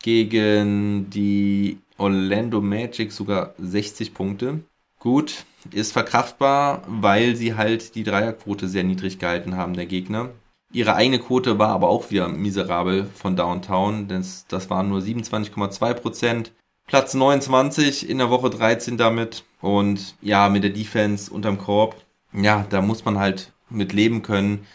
[0.02, 4.64] gegen die Orlando Magic sogar 60 Punkte.
[5.00, 10.30] Gut, ist verkraftbar, weil sie halt die Dreierquote sehr niedrig gehalten haben, der Gegner.
[10.72, 16.52] Ihre eigene Quote war aber auch wieder miserabel von Downtown, das, das waren nur 27,2%
[16.88, 19.44] Platz 29 in der Woche 13 damit.
[19.62, 21.96] Und ja, mit der Defense unterm Korb,
[22.34, 24.66] ja, da muss man halt mit leben können,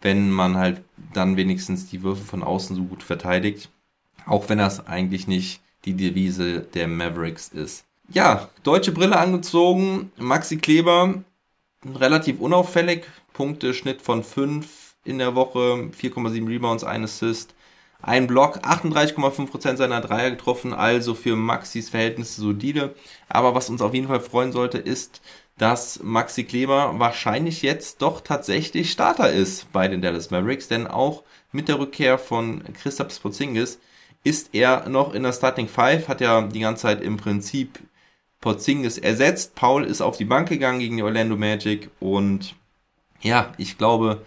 [0.00, 3.70] wenn man halt dann wenigstens die Würfe von außen so gut verteidigt.
[4.26, 10.12] Auch wenn das eigentlich nicht die Devise der Mavericks ist ja, deutsche Brille angezogen.
[10.16, 11.22] Maxi Kleber,
[11.84, 13.06] relativ unauffällig.
[13.32, 17.54] Punkteschnitt von 5 in der Woche, 4,7 Rebounds, ein Assist,
[18.02, 22.94] ein Block, 38,5% seiner Dreier getroffen, also für Maxis Verhältnisse solide.
[23.28, 25.22] Aber was uns auf jeden Fall freuen sollte, ist,
[25.56, 31.22] dass Maxi Kleber wahrscheinlich jetzt doch tatsächlich Starter ist bei den Dallas Mavericks, denn auch
[31.52, 33.78] mit der Rückkehr von Christoph Porzingis
[34.24, 37.78] ist er noch in der Starting Five, hat ja die ganze Zeit im Prinzip
[38.40, 39.54] Porzingis ersetzt.
[39.54, 42.54] Paul ist auf die Bank gegangen gegen die Orlando Magic und
[43.20, 44.22] ja, ich glaube,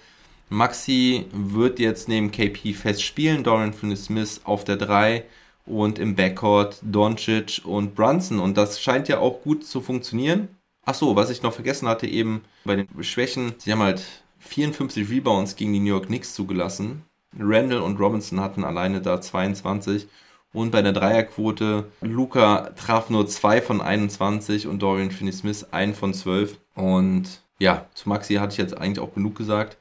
[0.50, 3.44] Maxi wird jetzt neben KP fest spielen.
[3.44, 5.26] Dorian Finney-Smith auf der 3
[5.66, 8.40] und im Backcourt Doncic und Brunson.
[8.40, 10.50] Und das scheint ja auch gut zu funktionieren.
[10.86, 13.56] Ach so, was ich noch vergessen hatte eben bei den Schwächen.
[13.58, 14.04] Sie haben halt
[14.40, 17.04] 54 Rebounds gegen die New York Knicks zugelassen.
[17.40, 20.08] Randall und Robinson hatten alleine da 22.
[20.54, 26.14] Und bei der Dreierquote, Luca traf nur 2 von 21 und Dorian Finney-Smith 1 von
[26.14, 26.58] 12.
[26.76, 29.78] Und ja, zu Maxi hatte ich jetzt eigentlich auch genug gesagt.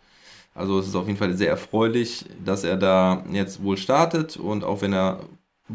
[0.55, 4.65] Also es ist auf jeden Fall sehr erfreulich, dass er da jetzt wohl startet und
[4.65, 5.21] auch wenn er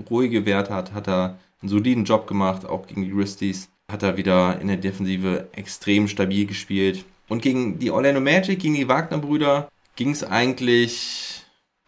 [0.10, 3.70] ruhige Werte hat, hat er einen soliden Job gemacht, auch gegen die Grizzlies.
[3.92, 7.06] Hat er wieder in der Defensive extrem stabil gespielt.
[7.30, 11.44] Und gegen die Orlando Magic, gegen die Wagner-Brüder, ging es eigentlich,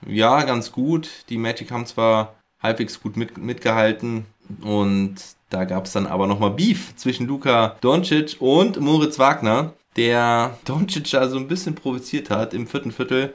[0.08, 1.10] ja, ganz gut.
[1.30, 4.26] Die Magic haben zwar halbwegs gut mit, mitgehalten
[4.62, 5.16] und
[5.50, 11.14] da gab es dann aber nochmal Beef zwischen Luka Doncic und Moritz Wagner, der Doncic
[11.16, 13.34] also ein bisschen provoziert hat im vierten Viertel.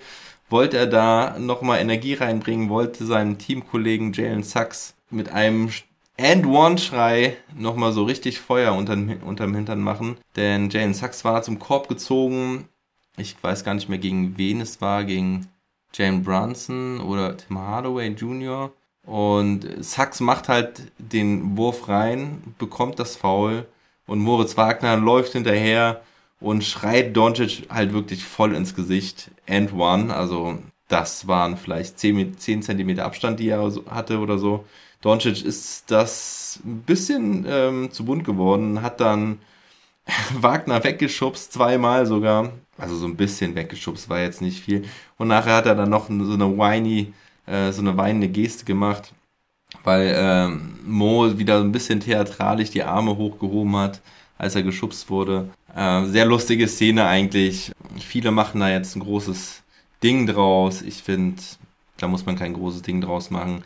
[0.48, 5.70] Wollte er da nochmal Energie reinbringen, wollte seinem Teamkollegen Jalen Sachs mit einem
[6.18, 10.16] And-One-Schrei nochmal so richtig Feuer unterm, unterm Hintern machen.
[10.37, 12.68] Denn Jalen Sachs war zum Korb gezogen.
[13.16, 15.04] Ich weiß gar nicht mehr, gegen wen es war.
[15.04, 15.48] Gegen
[15.92, 18.70] Jalen Brunson oder Tim Hardaway Jr.
[19.07, 23.67] Und Sachs macht halt den Wurf rein, bekommt das Foul.
[24.07, 26.03] Und Moritz Wagner läuft hinterher
[26.40, 29.31] und schreit Doncic halt wirklich voll ins Gesicht.
[29.49, 30.14] And one.
[30.14, 34.64] Also das waren vielleicht 10, 10 cm Abstand, die er hatte oder so.
[35.01, 39.38] Doncic ist das ein bisschen ähm, zu bunt geworden, hat dann
[40.35, 42.53] Wagner weggeschubst, zweimal sogar.
[42.77, 44.85] Also so ein bisschen weggeschubst, war jetzt nicht viel.
[45.17, 47.12] Und nachher hat er dann noch so eine whiny,
[47.46, 49.12] äh, so eine weinende Geste gemacht,
[49.83, 54.00] weil ähm, Mo wieder ein bisschen theatralisch die Arme hochgehoben hat,
[54.38, 55.48] als er geschubst wurde.
[55.74, 57.72] Äh, sehr lustige Szene eigentlich.
[57.98, 59.62] Viele machen da jetzt ein großes
[60.02, 60.83] Ding draus.
[60.83, 61.42] Ich finde,
[61.98, 63.64] da muss man kein großes Ding draus machen.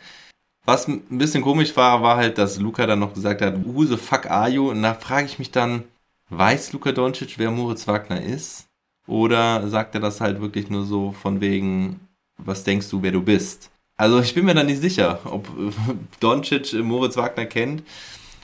[0.65, 3.97] Was ein bisschen komisch war, war halt, dass Luca dann noch gesagt hat, who the
[3.97, 4.69] fuck are you?
[4.69, 5.83] Und da frage ich mich dann,
[6.29, 8.67] weiß Luca Doncic, wer Moritz Wagner ist?
[9.07, 11.99] Oder sagt er das halt wirklich nur so von wegen,
[12.45, 13.69] was denkst du, wer du bist?
[13.97, 15.47] Also ich bin mir da nicht sicher, ob
[16.19, 17.83] Doncic Moritz Wagner kennt.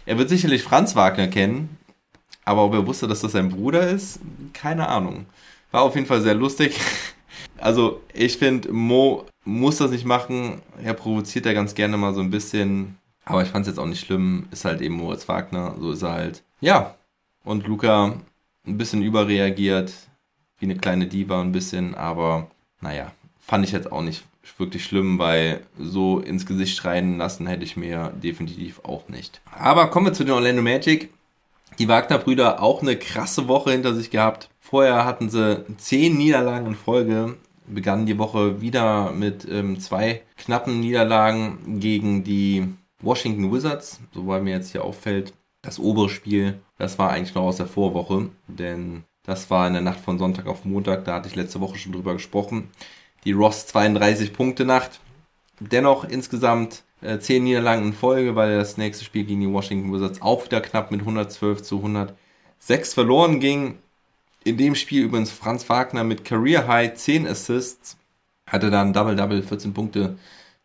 [0.06, 1.78] Er wird sicherlich Franz Wagner kennen,
[2.44, 4.20] aber ob er wusste, dass das sein Bruder ist,
[4.54, 5.26] keine Ahnung.
[5.72, 6.80] War auf jeden Fall sehr lustig.
[7.58, 10.62] Also ich finde, Mo muss das nicht machen.
[10.84, 12.98] Er provoziert ja ganz gerne mal so ein bisschen.
[13.24, 14.48] Aber ich fand es jetzt auch nicht schlimm.
[14.52, 15.76] Ist halt eben Moritz Wagner.
[15.80, 16.44] So ist er halt.
[16.60, 16.96] Ja.
[17.44, 18.14] Und Luca
[18.66, 19.94] ein bisschen überreagiert.
[20.60, 21.96] Wie eine kleine Diva ein bisschen.
[21.96, 22.50] Aber
[22.82, 23.12] naja,
[23.46, 24.24] fand ich jetzt auch nicht
[24.58, 29.42] wirklich schlimm, weil so ins Gesicht schreien lassen hätte ich mir definitiv auch nicht.
[29.52, 31.10] Aber kommen wir zu den Orlando Magic.
[31.78, 34.50] Die Wagner-Brüder auch eine krasse Woche hinter sich gehabt.
[34.60, 37.36] Vorher hatten sie zehn Niederlagen in Folge
[37.68, 42.68] begann die Woche wieder mit ähm, zwei knappen Niederlagen gegen die
[43.02, 45.34] Washington Wizards, so weil mir jetzt hier auffällt.
[45.62, 49.82] Das obere Spiel, das war eigentlich noch aus der Vorwoche, denn das war in der
[49.82, 52.70] Nacht von Sonntag auf Montag, da hatte ich letzte Woche schon drüber gesprochen.
[53.26, 55.00] Die Ross 32 Punkte Nacht.
[55.60, 60.22] Dennoch insgesamt äh, 10 Niederlagen in Folge, weil das nächste Spiel gegen die Washington Wizards
[60.22, 63.80] auch wieder knapp mit 112 zu 106 verloren ging.
[64.44, 67.98] In dem Spiel übrigens Franz Wagner mit Career High 10 Assists.
[68.48, 70.18] Hatte dann Double-Double, 14 Punkte,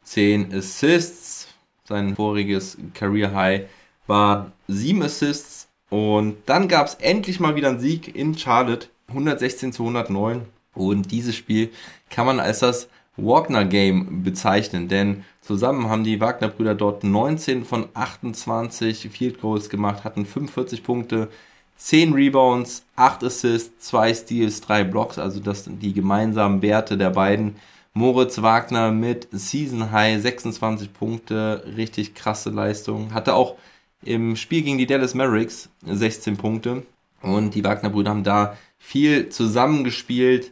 [0.03, 1.49] 10 Assists.
[1.85, 3.69] Sein voriges Career High
[4.07, 5.69] war 7 Assists.
[5.89, 8.89] Und dann gab es endlich mal wieder einen Sieg in Charlotte.
[9.09, 10.43] 116 zu 109.
[10.89, 11.71] Und dieses Spiel
[12.09, 17.89] kann man als das Wagner Game bezeichnen, denn zusammen haben die Wagner-Brüder dort 19 von
[17.95, 21.29] 28 Field Goals gemacht, hatten 45 Punkte,
[21.77, 27.11] 10 Rebounds, 8 Assists, 2 Steals, 3 Blocks, also das sind die gemeinsamen Werte der
[27.11, 27.57] beiden.
[27.93, 33.13] Moritz Wagner mit Season High 26 Punkte, richtig krasse Leistung.
[33.13, 33.57] Hatte auch
[34.03, 36.85] im Spiel gegen die Dallas Mavericks 16 Punkte
[37.23, 40.51] und die Wagner-Brüder haben da viel zusammengespielt.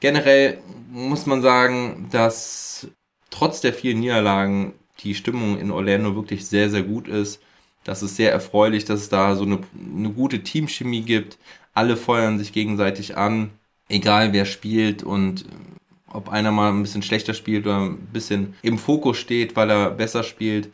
[0.00, 0.58] Generell
[0.90, 2.88] muss man sagen, dass
[3.28, 7.42] trotz der vielen Niederlagen die Stimmung in Orlando wirklich sehr, sehr gut ist.
[7.84, 9.58] Das ist sehr erfreulich, dass es da so eine,
[9.94, 11.38] eine gute Teamchemie gibt.
[11.74, 13.50] Alle feuern sich gegenseitig an,
[13.88, 15.44] egal wer spielt und
[16.10, 19.90] ob einer mal ein bisschen schlechter spielt oder ein bisschen im Fokus steht, weil er
[19.90, 20.70] besser spielt.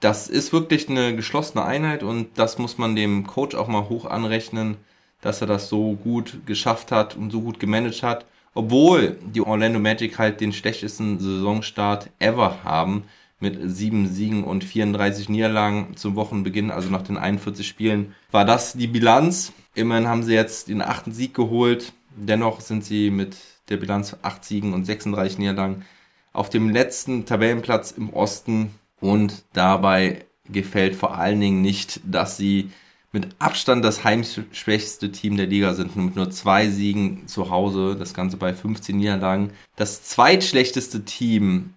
[0.00, 4.06] Das ist wirklich eine geschlossene Einheit und das muss man dem Coach auch mal hoch
[4.06, 4.78] anrechnen,
[5.20, 8.26] dass er das so gut geschafft hat und so gut gemanagt hat.
[8.54, 13.04] Obwohl die Orlando Magic halt den schlechtesten Saisonstart ever haben
[13.38, 18.74] mit sieben Siegen und 34 Niederlagen zum Wochenbeginn, also nach den 41 Spielen, war das
[18.74, 19.52] die Bilanz.
[19.74, 21.92] Immerhin haben sie jetzt den achten Sieg geholt.
[22.16, 23.36] Dennoch sind sie mit
[23.68, 25.84] der Bilanz 8 Siegen und 36 Niederlagen
[26.32, 28.74] auf dem letzten Tabellenplatz im Osten.
[29.00, 32.70] Und dabei gefällt vor allen Dingen nicht, dass sie
[33.12, 38.14] mit Abstand das heimschwächste Team der Liga sind, mit nur zwei Siegen zu Hause, das
[38.14, 39.50] Ganze bei 15 Niederlagen.
[39.76, 41.74] Das zweitschlechteste Team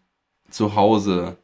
[0.50, 1.38] zu Hause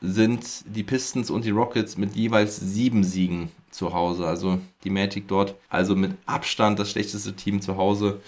[0.00, 4.26] sind die Pistons und die Rockets mit jeweils sieben Siegen zu Hause.
[4.26, 8.20] Also die Magic dort, also mit Abstand das schlechteste Team zu Hause.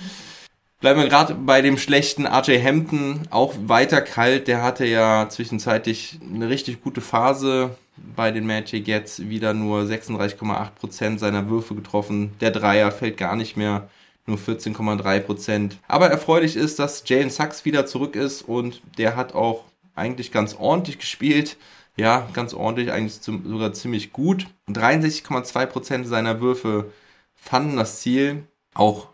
[0.80, 4.48] Bleiben wir gerade bei dem schlechten RJ Hampton, auch weiter kalt.
[4.48, 8.86] Der hatte ja zwischenzeitlich eine richtig gute Phase bei den Magic.
[8.86, 12.32] Jetzt wieder nur 36,8% seiner Würfe getroffen.
[12.40, 13.88] Der Dreier fällt gar nicht mehr,
[14.26, 15.72] nur 14,3%.
[15.88, 20.54] Aber erfreulich ist, dass Jalen Sachs wieder zurück ist und der hat auch eigentlich ganz
[20.54, 21.56] ordentlich gespielt.
[21.96, 24.48] Ja, ganz ordentlich, eigentlich sogar ziemlich gut.
[24.68, 26.92] 63,2% seiner Würfe
[27.36, 28.42] fanden das Ziel.
[28.74, 29.08] Auch,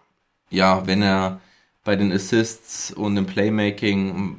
[0.49, 1.41] ja, wenn er
[1.85, 4.37] bei den Assists und im Playmaking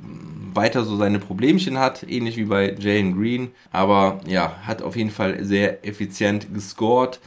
[0.53, 3.51] weiter so seine Problemchen hat, ähnlich wie bei Jalen Green.
[3.71, 7.19] Aber ja, hat auf jeden Fall sehr effizient gescored.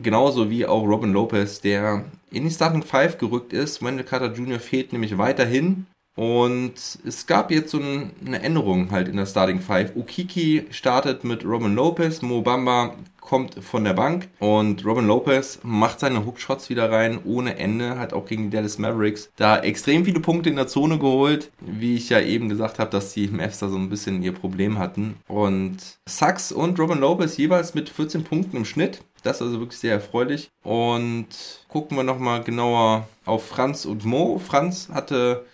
[0.00, 3.82] Genauso wie auch Robin Lopez, der in die Starting 5 gerückt ist.
[3.82, 4.60] Wendell Carter Jr.
[4.60, 5.86] fehlt nämlich weiterhin.
[6.18, 6.72] Und
[7.06, 9.94] es gab jetzt so eine Änderung halt in der Starting 5.
[9.94, 16.00] Ukiki startet mit Robin Lopez, Mo Bamba kommt von der Bank und Robin Lopez macht
[16.00, 20.18] seine Hookshots wieder rein ohne Ende, hat auch gegen die Dallas Mavericks da extrem viele
[20.18, 23.68] Punkte in der Zone geholt, wie ich ja eben gesagt habe, dass die Mavs da
[23.68, 25.76] so ein bisschen ihr Problem hatten und
[26.08, 29.04] Sachs und Robin Lopez jeweils mit 14 Punkten im Schnitt.
[29.22, 30.50] Das ist also wirklich sehr erfreulich.
[30.62, 31.28] Und
[31.68, 34.38] gucken wir nochmal genauer auf Franz und Mo.
[34.38, 35.44] Franz hatte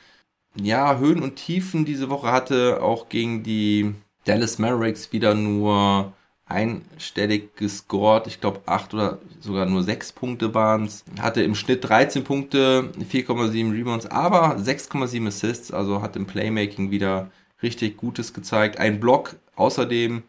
[0.56, 6.12] ja Höhen und Tiefen diese Woche, hatte auch gegen die Dallas Mavericks wieder nur
[6.46, 8.26] einstellig gescored.
[8.26, 11.04] Ich glaube, acht oder sogar nur sechs Punkte waren es.
[11.20, 15.72] Hatte im Schnitt 13 Punkte, 4,7 Rebounds, aber 6,7 Assists.
[15.72, 17.30] Also hat im Playmaking wieder
[17.62, 18.78] richtig Gutes gezeigt.
[18.78, 20.22] Ein Block außerdem.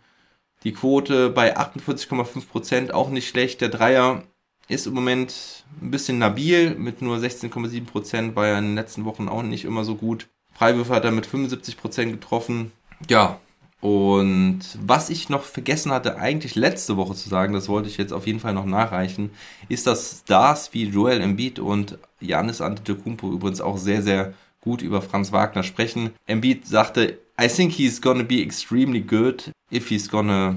[0.63, 3.61] Die Quote bei 48,5%, auch nicht schlecht.
[3.61, 4.23] Der Dreier
[4.67, 9.28] ist im Moment ein bisschen nabil mit nur 16,7%, war ja in den letzten Wochen
[9.28, 10.28] auch nicht immer so gut.
[10.54, 12.71] Freiwürfe hat er mit 75% getroffen.
[13.10, 13.39] Ja,
[13.86, 18.13] und was ich noch vergessen hatte, eigentlich letzte Woche zu sagen, das wollte ich jetzt
[18.13, 19.30] auf jeden Fall noch nachreichen,
[19.69, 25.04] ist, dass Stars wie Joel Embiid und Janis Antetokounmpo übrigens auch sehr, sehr gut über
[25.04, 26.12] Franz Wagner sprechen.
[26.25, 30.56] Embiid sagte, I think he's gonna be extremely good if he's gonna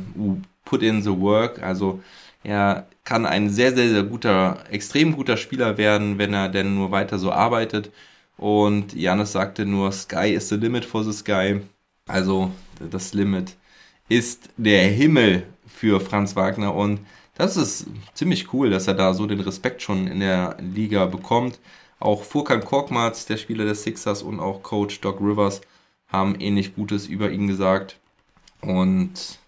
[0.65, 1.63] put in the work.
[1.63, 2.01] Also
[2.43, 6.91] er kann ein sehr, sehr, sehr guter, extrem guter Spieler werden, wenn er denn nur
[6.91, 7.91] weiter so arbeitet.
[8.37, 11.63] Und Janis sagte nur, Sky is the limit for the sky.
[12.07, 13.57] Also das Limit
[14.11, 17.01] ist der Himmel für Franz Wagner und
[17.35, 21.61] das ist ziemlich cool, dass er da so den Respekt schon in der Liga bekommt.
[22.01, 25.63] Auch Furkan Korkmaz, der Spieler des Sixers und auch Coach Doc Rivers
[26.09, 27.97] haben ähnlich Gutes über ihn gesagt.
[28.61, 29.39] Und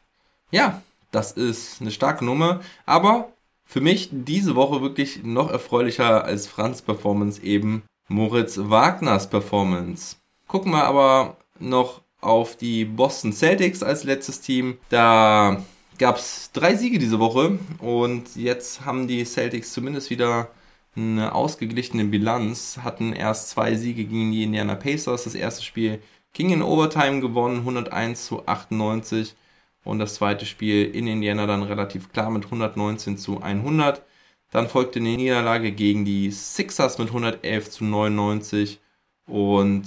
[0.51, 2.61] ja, das ist eine starke Nummer.
[2.87, 3.29] Aber
[3.71, 10.17] für mich diese Woche wirklich noch erfreulicher als Franz Performance eben Moritz Wagners Performance.
[10.49, 14.79] Gucken wir aber noch auf die Boston Celtics als letztes Team.
[14.89, 15.63] Da
[15.99, 20.51] gab es drei Siege diese Woche und jetzt haben die Celtics zumindest wieder
[20.97, 25.23] eine ausgeglichene Bilanz, hatten erst zwei Siege gegen die Indiana Pacers.
[25.23, 26.03] Das erste Spiel
[26.33, 29.37] ging in Overtime gewonnen, 101 zu 98
[29.85, 34.03] und das zweite Spiel in Indiana dann relativ klar mit 119 zu 100.
[34.51, 38.81] Dann folgte eine Niederlage gegen die Sixers mit 111 zu 99
[39.27, 39.85] und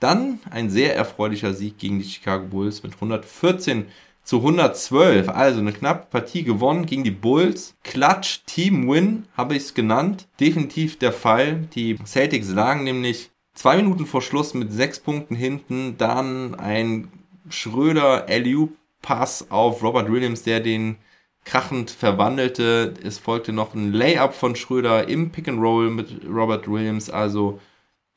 [0.00, 3.86] dann ein sehr erfreulicher Sieg gegen die Chicago Bulls mit 114
[4.22, 5.28] zu 112.
[5.30, 7.74] Also eine knappe Partie gewonnen gegen die Bulls.
[7.82, 10.28] Clutch Team Win habe ich es genannt.
[10.38, 11.66] Definitiv der Fall.
[11.74, 15.96] Die Celtics lagen nämlich zwei Minuten vor Schluss mit sechs Punkten hinten.
[15.96, 17.08] Dann ein
[17.48, 18.68] Schröder LU
[19.06, 20.96] Pass auf Robert Williams, der den
[21.44, 22.92] krachend verwandelte.
[23.04, 27.08] Es folgte noch ein Layup von Schröder im Pick and Roll mit Robert Williams.
[27.08, 27.60] Also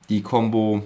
[0.09, 0.81] die Combo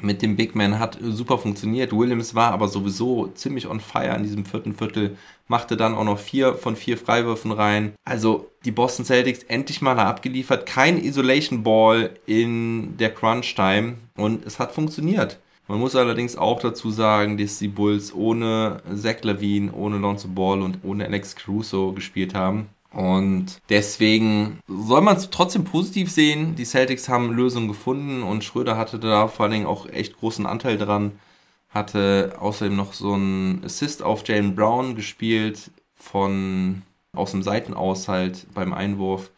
[0.00, 1.92] mit dem Big Man hat super funktioniert.
[1.92, 5.18] Williams war aber sowieso ziemlich on fire in diesem vierten Viertel,
[5.48, 7.92] machte dann auch noch vier von vier Freiwürfen rein.
[8.06, 10.64] Also die Boston Celtics endlich mal abgeliefert.
[10.64, 15.38] Kein Isolation Ball in der Crunch Time und es hat funktioniert.
[15.68, 20.62] Man muss allerdings auch dazu sagen, dass die Bulls ohne Zach Levine, ohne Lonzo Ball
[20.62, 22.68] und ohne Alex Caruso gespielt haben.
[22.92, 26.54] Und deswegen soll man es trotzdem positiv sehen.
[26.54, 30.46] Die Celtics haben Lösungen gefunden und Schröder hatte da vor allen Dingen auch echt großen
[30.46, 31.12] Anteil dran.
[31.68, 36.82] Hatte außerdem noch so einen Assist auf Jalen Brown gespielt von
[37.12, 39.30] aus dem Seitenaus halt beim Einwurf.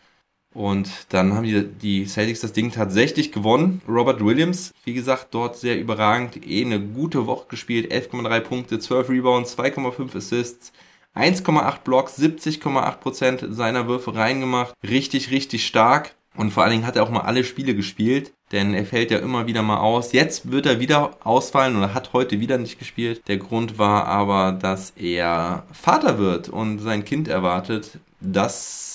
[0.59, 3.81] Und dann haben die, die Celtics das Ding tatsächlich gewonnen.
[3.87, 6.45] Robert Williams, wie gesagt, dort sehr überragend.
[6.45, 7.93] Eh eine gute Woche gespielt.
[7.93, 10.73] 11,3 Punkte, 12 Rebounds, 2,5 Assists.
[11.15, 14.75] 1,8 Blocks, 70,8% seiner Würfe reingemacht.
[14.83, 16.17] Richtig, richtig stark.
[16.37, 19.19] Und vor allen Dingen hat er auch mal alle Spiele gespielt, denn er fällt ja
[19.19, 20.11] immer wieder mal aus.
[20.11, 23.23] Jetzt wird er wieder ausfallen oder hat heute wieder nicht gespielt.
[23.29, 28.01] Der Grund war aber, dass er Vater wird und sein Kind erwartet.
[28.21, 28.88] Das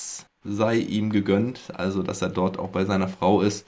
[0.43, 3.65] sei ihm gegönnt, also dass er dort auch bei seiner Frau ist.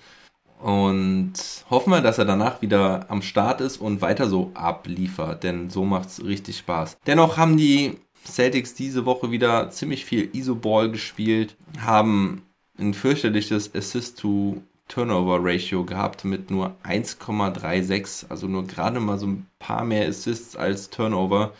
[0.61, 1.33] Und
[1.69, 5.85] hoffen wir, dass er danach wieder am Start ist und weiter so abliefert, denn so
[5.85, 6.97] macht es richtig Spaß.
[7.05, 12.41] Dennoch haben die Celtics diese Woche wieder ziemlich viel Iso-Ball gespielt, haben
[12.77, 20.07] ein fürchterliches Assist-to-Turnover-Ratio gehabt mit nur 1,36, also nur gerade mal so ein paar mehr
[20.07, 21.53] Assists als Turnover.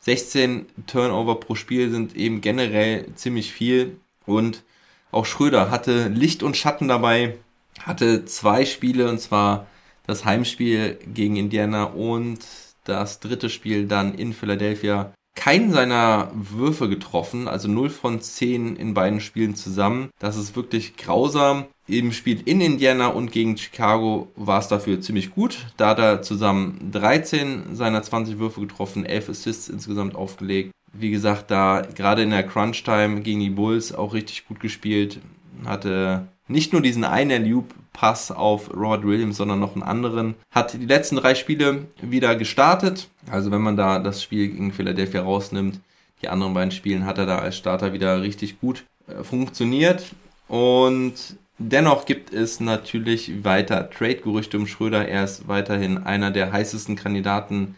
[0.00, 4.62] 16 Turnover pro Spiel sind eben generell ziemlich viel und
[5.10, 7.36] auch Schröder hatte Licht und Schatten dabei,
[7.80, 9.66] hatte zwei Spiele und zwar
[10.06, 12.40] das Heimspiel gegen Indiana und
[12.84, 18.94] das dritte Spiel dann in Philadelphia keinen seiner Würfe getroffen, also 0 von 10 in
[18.94, 20.10] beiden Spielen zusammen.
[20.18, 21.66] Das ist wirklich grausam.
[21.88, 25.66] Im Spiel in Indiana und gegen Chicago war es dafür ziemlich gut.
[25.76, 30.70] Da hat er zusammen 13 seiner 20 Würfe getroffen, 11 Assists insgesamt aufgelegt.
[30.92, 35.20] Wie gesagt, da gerade in der Crunch-Time gegen die Bulls auch richtig gut gespielt.
[35.64, 40.34] Hatte nicht nur diesen einen Loop Pass auf Robert Williams, sondern noch einen anderen.
[40.50, 43.08] Hat die letzten drei Spiele wieder gestartet.
[43.30, 45.80] Also wenn man da das Spiel gegen Philadelphia rausnimmt,
[46.22, 50.04] die anderen beiden Spielen hat er da als Starter wieder richtig gut äh, funktioniert.
[50.48, 51.14] Und
[51.58, 55.06] dennoch gibt es natürlich weiter Trade-Gerüchte um Schröder.
[55.08, 57.74] Er ist weiterhin einer der heißesten Kandidaten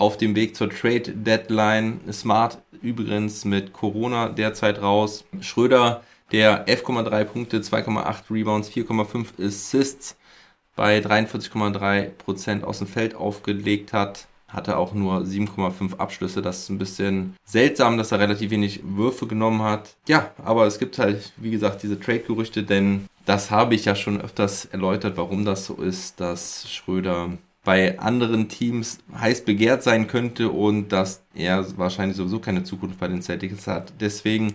[0.00, 2.00] auf dem Weg zur Trade Deadline.
[2.10, 5.24] Smart übrigens mit Corona derzeit raus.
[5.40, 10.16] Schröder der 11,3 Punkte, 2,8 Rebounds, 4,5 Assists
[10.74, 14.26] bei 43,3% aus dem Feld aufgelegt hat.
[14.48, 16.40] Hatte auch nur 7,5 Abschlüsse.
[16.40, 19.96] Das ist ein bisschen seltsam, dass er relativ wenig Würfe genommen hat.
[20.08, 24.20] Ja, aber es gibt halt, wie gesagt, diese Trade-Gerüchte, denn das habe ich ja schon
[24.20, 30.50] öfters erläutert, warum das so ist, dass Schröder bei anderen Teams heiß begehrt sein könnte
[30.50, 33.92] und dass er wahrscheinlich sowieso keine Zukunft bei den Celtics hat.
[34.00, 34.54] Deswegen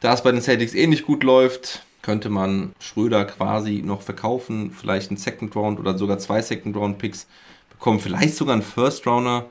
[0.00, 5.10] da es bei den Celtics ähnlich gut läuft, könnte man Schröder quasi noch verkaufen, vielleicht
[5.10, 7.26] einen Second Round oder sogar zwei Second Round Picks
[7.70, 9.46] bekommen, vielleicht sogar einen First Rounder,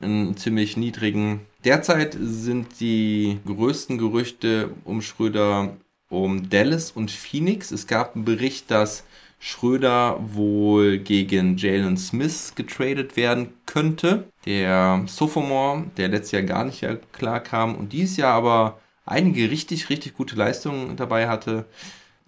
[0.00, 1.40] einen ziemlich niedrigen.
[1.64, 5.76] Derzeit sind die größten Gerüchte um Schröder
[6.08, 7.72] um Dallas und Phoenix.
[7.72, 9.02] Es gab einen Bericht, dass
[9.40, 14.28] Schröder wohl gegen Jalen Smith getradet werden könnte.
[14.46, 19.90] Der Sophomore, der letztes Jahr gar nicht klar kam und dieses Jahr aber einige richtig,
[19.90, 21.66] richtig gute Leistungen dabei hatte.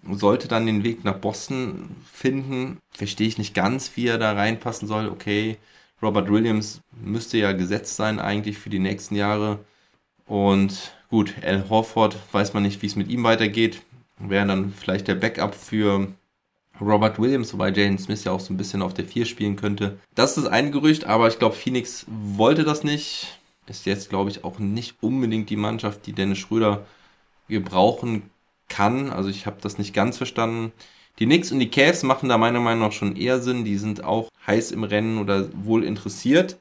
[0.09, 2.79] Sollte dann den Weg nach Boston finden.
[2.91, 5.07] Verstehe ich nicht ganz, wie er da reinpassen soll.
[5.07, 5.57] Okay,
[6.01, 9.59] Robert Williams müsste ja gesetzt sein eigentlich für die nächsten Jahre.
[10.25, 13.81] Und gut, Al Horford weiß man nicht, wie es mit ihm weitergeht.
[14.17, 16.07] Wäre dann vielleicht der Backup für
[16.81, 19.99] Robert Williams, wobei Jalen Smith ja auch so ein bisschen auf der 4 spielen könnte.
[20.15, 23.37] Das ist ein Gerücht, aber ich glaube, Phoenix wollte das nicht
[23.71, 26.85] ist jetzt, glaube ich, auch nicht unbedingt die Mannschaft, die Dennis Schröder
[27.47, 28.29] gebrauchen
[28.67, 29.09] kann.
[29.09, 30.71] Also ich habe das nicht ganz verstanden.
[31.19, 33.65] Die Knicks und die Cavs machen da meiner Meinung nach schon eher Sinn.
[33.65, 36.57] Die sind auch heiß im Rennen oder wohl interessiert.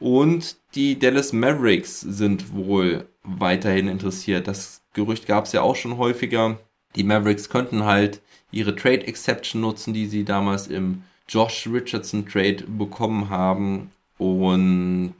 [0.00, 4.46] Und die Dallas Mavericks sind wohl weiterhin interessiert.
[4.46, 6.58] Das Gerücht gab es ja auch schon häufiger.
[6.96, 8.20] Die Mavericks könnten halt
[8.50, 13.90] ihre Trade Exception nutzen, die sie damals im Josh Richardson Trade bekommen haben.
[14.16, 15.14] Und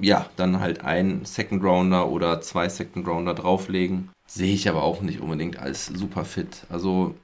[0.00, 4.10] ja, dann halt einen Second Rounder oder zwei Second Rounder drauflegen.
[4.26, 6.64] Sehe ich aber auch nicht unbedingt als super fit.
[6.70, 7.14] Also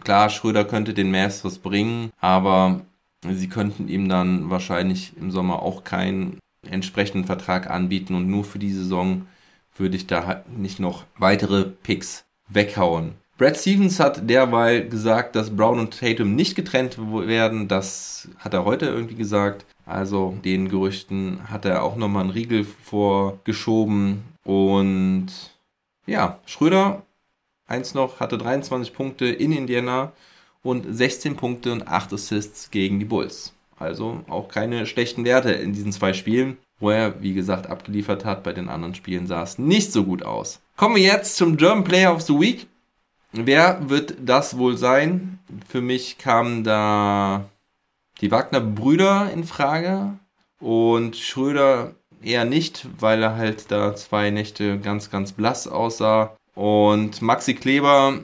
[0.00, 2.82] klar, Schröder könnte den was bringen, aber
[3.28, 6.38] sie könnten ihm dann wahrscheinlich im Sommer auch keinen
[6.68, 9.26] entsprechenden Vertrag anbieten und nur für die Saison
[9.76, 13.14] würde ich da halt nicht noch weitere Picks weghauen.
[13.38, 17.68] Brad Stevens hat derweil gesagt, dass Brown und Tatum nicht getrennt werden.
[17.68, 19.64] Das hat er heute irgendwie gesagt.
[19.86, 24.24] Also den Gerüchten hat er auch nochmal einen Riegel vorgeschoben.
[24.44, 25.28] Und
[26.06, 27.02] ja, Schröder,
[27.66, 30.12] eins noch, hatte 23 Punkte in Indiana
[30.62, 33.54] und 16 Punkte und 8 Assists gegen die Bulls.
[33.78, 38.42] Also auch keine schlechten Werte in diesen zwei Spielen, wo er, wie gesagt, abgeliefert hat.
[38.44, 40.60] Bei den anderen Spielen sah es nicht so gut aus.
[40.80, 42.66] Kommen wir jetzt zum German Player of the Week.
[43.32, 45.38] Wer wird das wohl sein?
[45.68, 47.44] Für mich kam da
[48.22, 50.14] die Wagner-Brüder in Frage
[50.58, 56.34] und Schröder eher nicht, weil er halt da zwei Nächte ganz, ganz blass aussah.
[56.54, 58.20] Und Maxi Kleber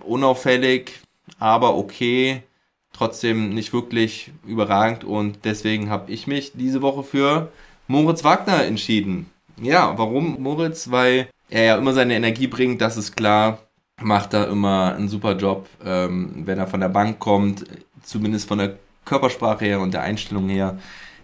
[0.00, 0.94] unauffällig,
[1.38, 2.42] aber okay,
[2.92, 7.52] trotzdem nicht wirklich überragend und deswegen habe ich mich diese Woche für
[7.86, 9.30] Moritz Wagner entschieden.
[9.62, 10.90] Ja, warum Moritz?
[10.90, 13.58] Weil er ja immer seine Energie bringt, das ist klar.
[14.02, 17.64] Macht da immer einen super Job, ähm, wenn er von der Bank kommt,
[18.02, 20.78] zumindest von der Körpersprache her und der Einstellung her.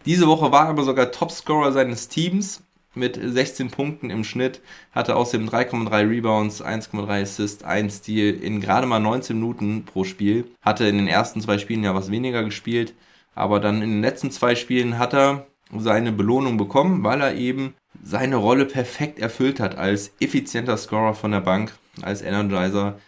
[0.07, 2.63] Diese Woche war er aber sogar Topscorer seines Teams
[2.95, 4.61] mit 16 Punkten im Schnitt,
[4.93, 10.51] hatte außerdem 3,3 Rebounds, 1,3 Assists, 1 Steal in gerade mal 19 Minuten pro Spiel.
[10.63, 12.95] Hatte in den ersten zwei Spielen ja was weniger gespielt,
[13.35, 15.47] aber dann in den letzten zwei Spielen hat er
[15.77, 21.33] seine Belohnung bekommen, weil er eben seine Rolle perfekt erfüllt hat als effizienter Scorer von
[21.33, 21.73] der Bank,
[22.03, 22.99] als Energizer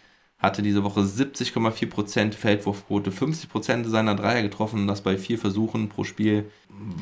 [0.43, 6.51] hatte diese Woche 70,4% Feldwurfquote, 50% seiner Dreier getroffen, das bei vier Versuchen pro Spiel.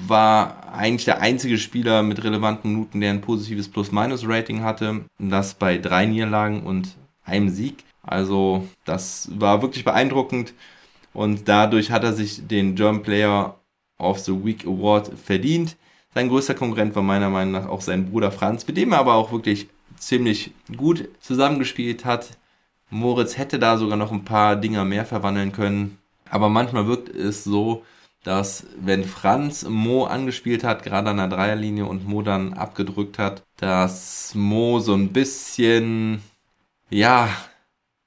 [0.08, 5.06] War eigentlich der einzige Spieler mit relevanten Minuten, der ein positives Plus-Minus-Rating hatte.
[5.18, 7.84] Das bei drei Niederlagen und einem Sieg.
[8.04, 10.54] Also das war wirklich beeindruckend
[11.14, 13.60] und dadurch hat er sich den German Player
[13.98, 15.78] of the Week Award verdient.
[16.14, 19.16] Sein größter Konkurrent war meiner Meinung nach auch sein Bruder Franz, mit dem er aber
[19.16, 22.38] auch wirklich ziemlich gut zusammengespielt hat.
[22.90, 25.98] Moritz hätte da sogar noch ein paar Dinger mehr verwandeln können.
[26.30, 27.86] Aber manchmal wirkt es so,
[28.24, 33.44] dass wenn Franz Mo angespielt hat, gerade an der Dreierlinie und Mo dann abgedrückt hat,
[33.58, 36.22] dass Mo so ein bisschen,
[36.90, 37.30] ja,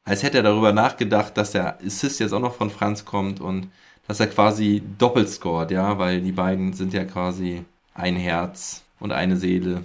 [0.05, 3.69] als hätte er darüber nachgedacht, dass der Assist jetzt auch noch von Franz kommt und
[4.07, 7.65] dass er quasi doppelt scored, ja, weil die beiden sind ja quasi
[7.95, 9.85] ein Herz und eine Seele.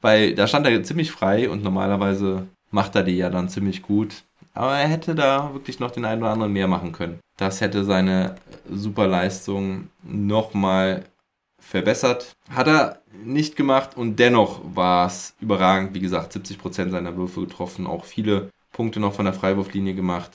[0.00, 4.24] Weil da stand er ziemlich frei und normalerweise macht er die ja dann ziemlich gut.
[4.54, 7.20] Aber er hätte da wirklich noch den einen oder anderen mehr machen können.
[7.36, 8.36] Das hätte seine
[8.70, 11.04] Superleistung nochmal
[11.60, 12.32] verbessert.
[12.48, 15.94] Hat er nicht gemacht und dennoch war es überragend.
[15.94, 20.30] Wie gesagt, 70% seiner Würfe getroffen, auch viele Punkte noch von der Freiwurflinie gemacht.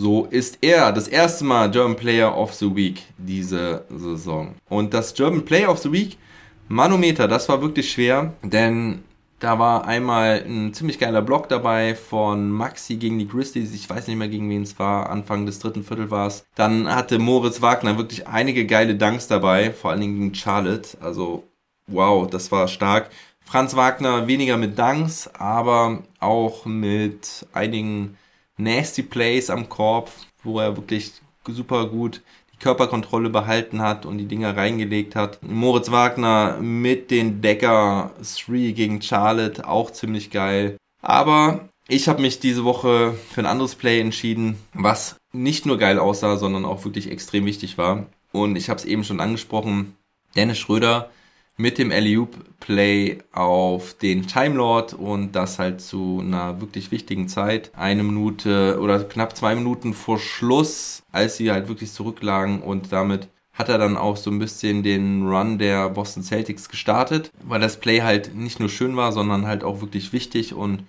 [0.00, 4.54] So ist er das erste Mal German Player of the Week diese Saison.
[4.68, 6.16] Und das German Player of the Week
[6.68, 9.02] Manometer, das war wirklich schwer, denn
[9.40, 13.74] da war einmal ein ziemlich geiler Block dabei von Maxi gegen die Grizzlies.
[13.74, 15.10] Ich weiß nicht mehr, gegen wen es war.
[15.10, 16.44] Anfang des dritten Viertel war es.
[16.54, 20.96] Dann hatte Moritz Wagner wirklich einige geile Dunks dabei, vor allen Dingen gegen Charlotte.
[21.00, 21.42] Also,
[21.88, 23.10] wow, das war stark.
[23.44, 28.16] Franz Wagner weniger mit Dunks, aber auch mit einigen
[28.58, 30.10] nasty Plays am Korb,
[30.42, 31.12] wo er wirklich
[31.46, 32.20] super gut
[32.58, 35.38] Körperkontrolle behalten hat und die Dinger reingelegt hat.
[35.42, 40.76] Moritz Wagner mit den Decker 3 gegen Charlotte, auch ziemlich geil.
[41.00, 45.98] Aber ich habe mich diese Woche für ein anderes Play entschieden, was nicht nur geil
[45.98, 48.06] aussah, sondern auch wirklich extrem wichtig war.
[48.32, 49.96] Und ich habe es eben schon angesprochen,
[50.36, 51.10] Dennis Schröder
[51.58, 57.72] mit dem Alley-Oop-Play auf den Time Lord und das halt zu einer wirklich wichtigen Zeit.
[57.74, 63.28] Eine Minute oder knapp zwei Minuten vor Schluss, als sie halt wirklich zurücklagen und damit
[63.52, 67.80] hat er dann auch so ein bisschen den Run der Boston Celtics gestartet, weil das
[67.80, 70.84] Play halt nicht nur schön war, sondern halt auch wirklich wichtig und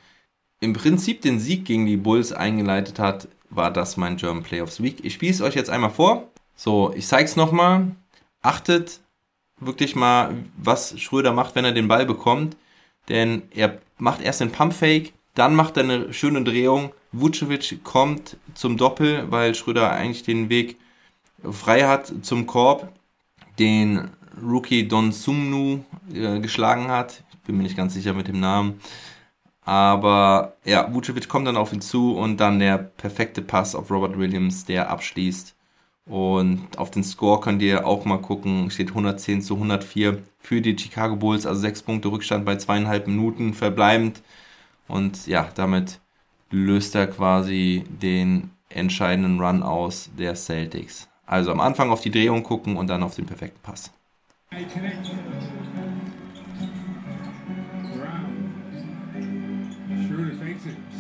[0.60, 4.72] im Prinzip den Sieg gegen die Bulls eingeleitet hat, war das mein German Play of
[4.72, 5.04] the Week.
[5.04, 6.28] Ich spiele es euch jetzt einmal vor.
[6.56, 7.96] So, ich zeige es nochmal.
[8.44, 9.00] Achtet
[9.60, 12.56] wirklich mal, was Schröder macht, wenn er den Ball bekommt.
[13.10, 16.92] Denn er macht erst den Pumpfake, dann macht er eine schöne Drehung.
[17.12, 20.78] Vucevic kommt zum Doppel, weil Schröder eigentlich den Weg
[21.52, 22.92] frei hat zum Korb,
[23.58, 24.10] den
[24.42, 25.84] Rookie Don Sumnu
[26.14, 27.24] äh, geschlagen hat.
[27.32, 28.80] Ich bin mir nicht ganz sicher mit dem Namen.
[29.62, 34.18] Aber ja, Vucevic kommt dann auf ihn zu und dann der perfekte Pass auf Robert
[34.18, 35.56] Williams, der abschließt.
[36.10, 38.72] Und auf den Score könnt ihr auch mal gucken.
[38.72, 43.54] Steht 110 zu 104 für die Chicago Bulls, also sechs Punkte Rückstand bei zweieinhalb Minuten
[43.54, 44.24] verbleibend.
[44.88, 46.00] Und ja, damit
[46.50, 51.08] löst er quasi den entscheidenden Run aus der Celtics.
[51.28, 53.92] Also am Anfang auf die Drehung gucken und dann auf den perfekten Pass.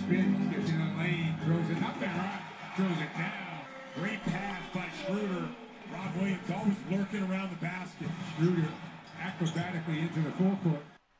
[0.07, 0.58] Great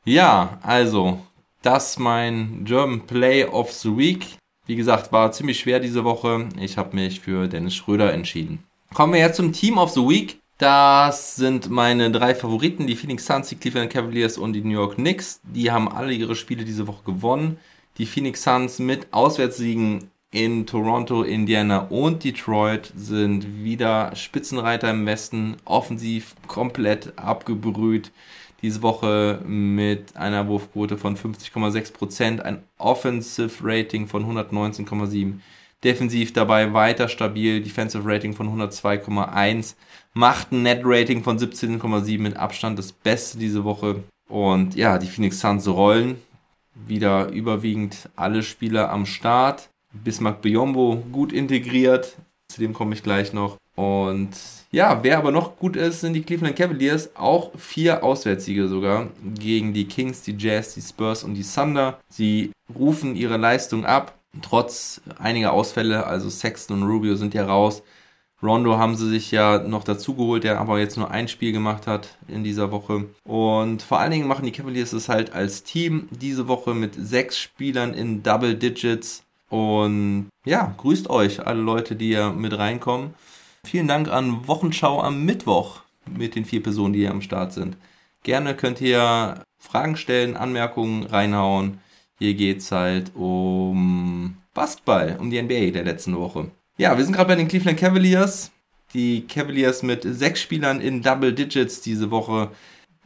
[0.06, 1.20] Ja, also,
[1.62, 4.26] das mein German Play of the Week.
[4.66, 6.47] Wie gesagt, war ziemlich schwer diese Woche.
[6.60, 8.64] Ich habe mich für Dennis Schröder entschieden.
[8.93, 10.39] Kommen wir jetzt zum Team of the Week.
[10.58, 14.95] Das sind meine drei Favoriten, die Phoenix Suns, die Cleveland Cavaliers und die New York
[14.95, 15.39] Knicks.
[15.43, 17.58] Die haben alle ihre Spiele diese Woche gewonnen.
[17.97, 25.57] Die Phoenix Suns mit Auswärtssiegen in Toronto, Indiana und Detroit sind wieder Spitzenreiter im Westen,
[25.65, 28.11] offensiv komplett abgebrüht.
[28.61, 35.39] Diese Woche mit einer Wurfquote von 50,6%, ein Offensive Rating von 119,7%,
[35.84, 39.75] defensiv dabei weiter stabil, Defensive Rating von 102,1%,
[40.13, 44.03] macht ein Net Rating von 17,7 mit Abstand das Beste diese Woche.
[44.27, 46.21] Und ja, die Phoenix Suns rollen.
[46.75, 49.68] Wieder überwiegend alle Spieler am Start.
[49.94, 52.18] Bismarck Biombo gut integriert.
[52.48, 53.58] Zu dem komme ich gleich noch.
[53.76, 54.32] Und
[54.72, 57.16] ja, wer aber noch gut ist, sind die Cleveland Cavaliers.
[57.16, 62.00] Auch vier Auswärtssiege sogar gegen die Kings, die Jazz, die Spurs und die Thunder.
[62.10, 66.06] Sie rufen ihre Leistung ab, trotz einiger Ausfälle.
[66.06, 67.84] Also Sexton und Rubio sind ja raus.
[68.42, 72.18] Rondo haben sie sich ja noch dazugeholt, der aber jetzt nur ein Spiel gemacht hat
[72.28, 73.06] in dieser Woche.
[73.26, 77.38] Und vor allen Dingen machen die Cavaliers es halt als Team diese Woche mit sechs
[77.38, 79.24] Spielern in Double Digits.
[79.50, 83.14] Und ja, grüßt euch alle Leute, die ja mit reinkommen.
[83.66, 87.78] Vielen Dank an Wochenschau am Mittwoch mit den vier Personen, die hier am Start sind.
[88.24, 91.80] Gerne könnt ihr Fragen stellen, Anmerkungen reinhauen.
[92.18, 96.52] Hier geht es halt um Basketball, um die NBA der letzten Woche.
[96.78, 98.52] Ja, wir sind gerade bei den Cleveland Cavaliers.
[98.93, 102.50] Die Cavaliers mit sechs Spielern in Double Digits diese Woche.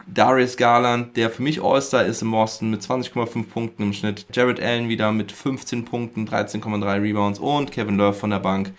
[0.06, 4.26] Darius Garland, der für mich All-Star ist im Boston mit 20,5 Punkten im Schnitt.
[4.32, 8.72] Jared Allen wieder mit 15 Punkten, 13,3 Rebounds und Kevin Love von der Bank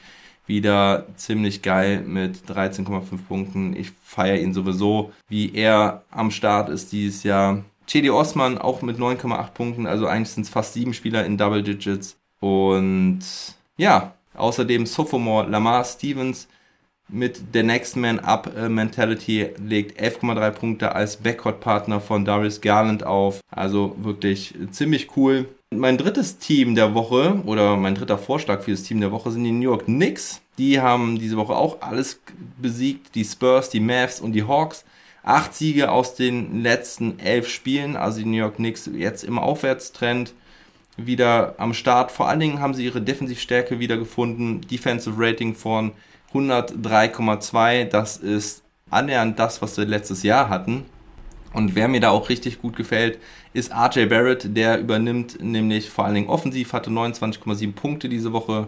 [0.47, 3.75] wieder ziemlich geil mit 13,5 Punkten.
[3.75, 7.63] Ich feiere ihn sowieso, wie er am Start ist dieses Jahr.
[7.87, 11.63] Chedi Osman auch mit 9,8 Punkten, also eigentlich sind es fast sieben Spieler in Double
[11.63, 12.17] Digits.
[12.39, 13.21] Und
[13.77, 16.47] ja, Außerdem Sophomore Lamar Stevens
[17.07, 23.05] mit The Next Man Up äh, Mentality legt 11,3 Punkte als Backcourt-Partner von Darius Garland
[23.05, 23.41] auf.
[23.51, 25.47] Also wirklich ziemlich cool.
[25.71, 29.43] Mein drittes Team der Woche oder mein dritter Vorschlag für das Team der Woche sind
[29.43, 30.41] die New York Knicks.
[30.57, 32.21] Die haben diese Woche auch alles
[32.61, 33.13] besiegt.
[33.15, 34.85] Die Spurs, die Mavs und die Hawks.
[35.23, 37.95] Acht Siege aus den letzten elf Spielen.
[37.95, 40.33] Also die New York Knicks jetzt im Aufwärtstrend
[40.97, 42.11] wieder am Start.
[42.11, 44.61] Vor allen Dingen haben sie ihre Defensivstärke wieder gefunden.
[44.61, 45.91] Defensive Rating von
[46.35, 47.85] 103,2.
[47.85, 50.85] Das ist annähernd das, was wir letztes Jahr hatten.
[51.53, 53.19] Und wer mir da auch richtig gut gefällt,
[53.53, 54.55] ist RJ Barrett.
[54.57, 58.67] Der übernimmt nämlich vor allen Dingen offensiv, hatte 29,7 Punkte diese Woche,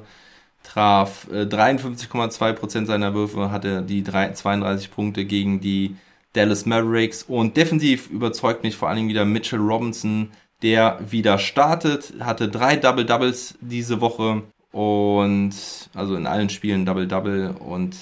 [0.64, 5.98] traf 53,2% äh, seiner Würfe, hatte die 32 Punkte gegen die
[6.32, 7.24] Dallas Mavericks.
[7.24, 12.78] Und defensiv überzeugt mich vor allen Dingen wieder Mitchell Robinson, der wieder startet, hatte drei
[12.78, 14.44] Double Doubles diese Woche
[14.78, 15.54] und
[15.94, 17.96] also in allen Spielen Double Double und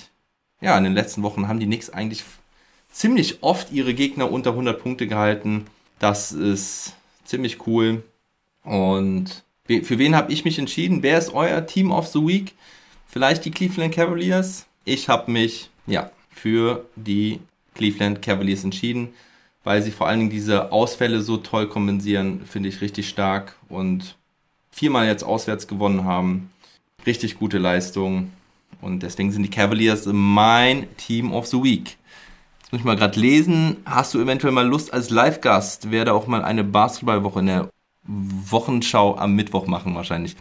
[0.60, 2.24] ja, in den letzten Wochen haben die Knicks eigentlich
[2.92, 5.68] ziemlich oft ihre Gegner unter 100 Punkte gehalten.
[6.00, 8.04] Das ist ziemlich cool.
[8.64, 11.04] Und für wen habe ich mich entschieden?
[11.04, 12.54] Wer ist euer Team of the Week?
[13.08, 14.66] Vielleicht die Cleveland Cavaliers?
[14.84, 17.40] Ich habe mich ja für die
[17.74, 19.14] Cleveland Cavaliers entschieden
[19.66, 24.16] weil sie vor allen Dingen diese Ausfälle so toll kompensieren, finde ich richtig stark und
[24.72, 26.52] viermal jetzt auswärts gewonnen haben.
[27.06, 28.32] Richtig gute Leistung.
[28.82, 31.98] Und deswegen sind die Cavaliers mein Team of the Week.
[32.60, 33.78] Jetzt muss ich mal gerade lesen.
[33.86, 35.92] Hast du eventuell mal Lust als Live-Gast?
[35.92, 37.70] Werde auch mal eine Basketballwoche in der
[38.04, 40.36] Wochenschau am Mittwoch machen wahrscheinlich.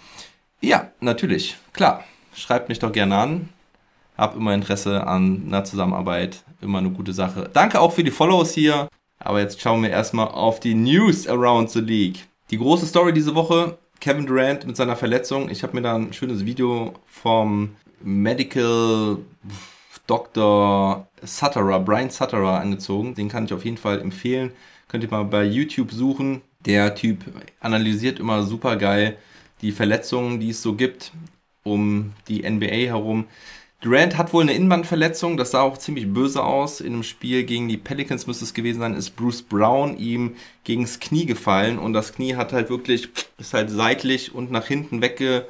[0.61, 1.57] Ja, natürlich.
[1.73, 2.05] Klar.
[2.35, 3.49] Schreibt mich doch gerne an.
[4.17, 6.43] Hab immer Interesse an einer Zusammenarbeit.
[6.61, 7.51] Immer eine gute Sache.
[7.53, 8.89] Danke auch für die Follows hier.
[9.19, 12.27] Aber jetzt schauen wir erstmal auf die News around the League.
[12.51, 15.49] Die große Story diese Woche, Kevin Durant mit seiner Verletzung.
[15.49, 19.17] Ich habe mir da ein schönes Video vom Medical
[20.07, 21.09] Dr.
[21.23, 23.15] Sutterer, Brian Sutterer angezogen.
[23.15, 24.53] Den kann ich auf jeden Fall empfehlen.
[24.89, 26.43] Könnt ihr mal bei YouTube suchen.
[26.67, 27.25] Der Typ
[27.61, 29.17] analysiert immer super geil
[29.63, 31.11] die Verletzungen, die es so gibt
[31.63, 33.25] um die NBA herum.
[33.85, 36.81] Durant hat wohl eine Innenbandverletzung, das sah auch ziemlich böse aus.
[36.81, 41.01] In einem Spiel gegen die Pelicans müsste es gewesen sein, ist Bruce Brown ihm gegens
[41.01, 45.47] Knie gefallen und das Knie hat halt wirklich, ist halt seitlich und nach hinten wegge,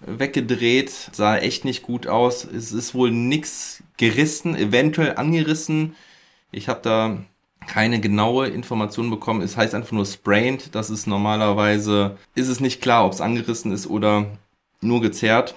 [0.00, 2.46] weggedreht, sah echt nicht gut aus.
[2.46, 5.96] Es ist wohl nichts gerissen, eventuell angerissen.
[6.52, 7.18] Ich habe da
[7.66, 9.42] keine genaue Information bekommen.
[9.42, 10.74] Es heißt einfach nur sprained.
[10.74, 14.24] Das ist normalerweise, ist es nicht klar, ob es angerissen ist oder
[14.80, 15.56] nur gezerrt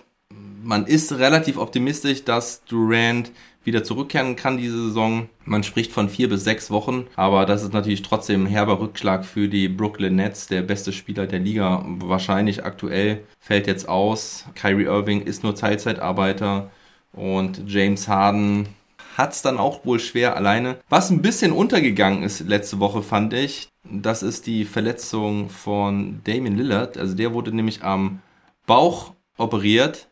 [0.69, 3.31] man ist relativ optimistisch, dass Durant
[3.63, 5.27] wieder zurückkehren kann diese Saison.
[5.43, 9.25] Man spricht von vier bis sechs Wochen, aber das ist natürlich trotzdem ein herber Rückschlag
[9.25, 10.45] für die Brooklyn Nets.
[10.45, 14.45] Der beste Spieler der Liga wahrscheinlich aktuell fällt jetzt aus.
[14.53, 16.69] Kyrie Irving ist nur Teilzeitarbeiter
[17.13, 18.69] und James Harden
[19.17, 20.77] hat es dann auch wohl schwer alleine.
[20.87, 26.55] Was ein bisschen untergegangen ist letzte Woche, fand ich, das ist die Verletzung von Damien
[26.55, 26.95] Lillard.
[26.95, 28.19] Also der wurde nämlich am
[28.67, 30.07] Bauch operiert.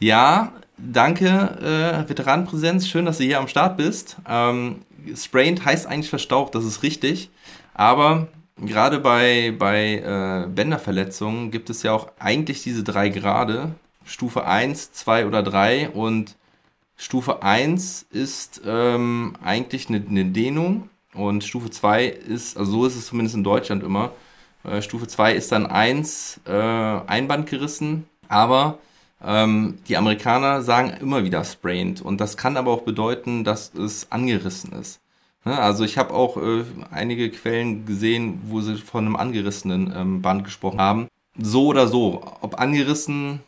[0.00, 2.86] Ja, danke, äh, Veteranenpräsenz.
[2.86, 4.16] Schön, dass du hier am Start bist.
[4.28, 4.82] Ähm,
[5.16, 7.30] sprained heißt eigentlich verstaucht, das ist richtig.
[7.74, 13.74] Aber gerade bei, bei äh, Bänderverletzungen gibt es ja auch eigentlich diese drei Grade.
[14.04, 15.90] Stufe 1, 2 oder 3.
[15.90, 16.36] Und
[16.96, 20.90] Stufe 1 ist ähm, eigentlich eine, eine Dehnung.
[21.12, 24.12] Und Stufe 2 ist, also so ist es zumindest in Deutschland immer,
[24.62, 28.78] äh, Stufe 2 ist dann 1 äh, Einband gerissen, aber
[29.24, 34.12] ähm, die Amerikaner sagen immer wieder sprained und das kann aber auch bedeuten, dass es
[34.12, 35.00] angerissen ist.
[35.44, 35.58] Ne?
[35.58, 40.44] Also ich habe auch äh, einige Quellen gesehen, wo sie von einem angerissenen ähm, Band
[40.44, 41.08] gesprochen haben.
[41.36, 43.40] So oder so, ob angerissen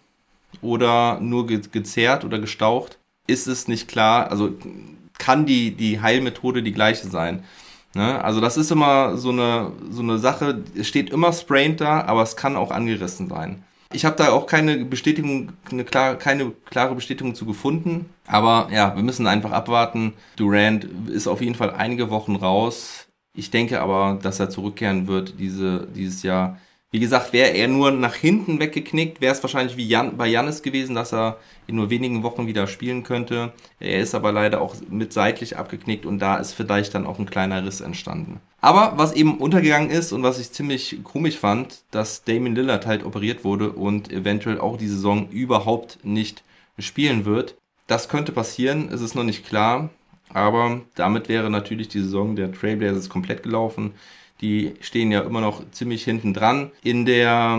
[0.62, 4.30] oder nur ge gezerrt oder gestaucht, ist es nicht klar.
[4.30, 4.52] Also
[5.18, 7.44] kann die, die Heilmethode die gleiche sein.
[7.94, 8.22] Ne?
[8.24, 12.22] Also das ist immer so eine, so eine Sache, es steht immer sprained da, aber
[12.22, 13.62] es kann auch angerissen sein.
[13.92, 18.08] Ich habe da auch keine Bestätigung, eine klar, keine klare Bestätigung zu gefunden.
[18.26, 20.14] Aber ja, wir müssen einfach abwarten.
[20.36, 23.08] Durant ist auf jeden Fall einige Wochen raus.
[23.34, 26.58] Ich denke aber, dass er zurückkehren wird diese, dieses Jahr.
[26.92, 30.60] Wie gesagt, wäre er nur nach hinten weggeknickt, wäre es wahrscheinlich wie Jan, bei Jannis
[30.62, 31.38] gewesen, dass er
[31.68, 33.52] in nur wenigen Wochen wieder spielen könnte.
[33.78, 37.30] Er ist aber leider auch mit seitlich abgeknickt und da ist vielleicht dann auch ein
[37.30, 38.40] kleiner Riss entstanden.
[38.60, 43.04] Aber was eben untergegangen ist und was ich ziemlich komisch fand, dass Damien Lillard halt
[43.04, 46.42] operiert wurde und eventuell auch die Saison überhaupt nicht
[46.76, 47.54] spielen wird.
[47.86, 49.90] Das könnte passieren, es ist noch nicht klar,
[50.32, 53.92] aber damit wäre natürlich die Saison der Trailblazers komplett gelaufen.
[54.40, 57.58] Die stehen ja immer noch ziemlich hinten dran in der,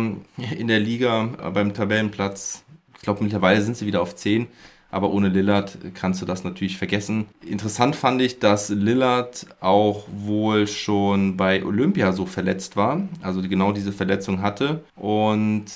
[0.58, 2.64] in der Liga äh, beim Tabellenplatz.
[2.96, 4.48] Ich glaube, mittlerweile sind sie wieder auf 10.
[4.92, 7.28] Aber ohne Lillard kannst du das natürlich vergessen.
[7.46, 13.08] Interessant fand ich, dass Lillard auch wohl schon bei Olympia so verletzt war.
[13.22, 14.84] Also genau diese Verletzung hatte.
[14.98, 15.68] Und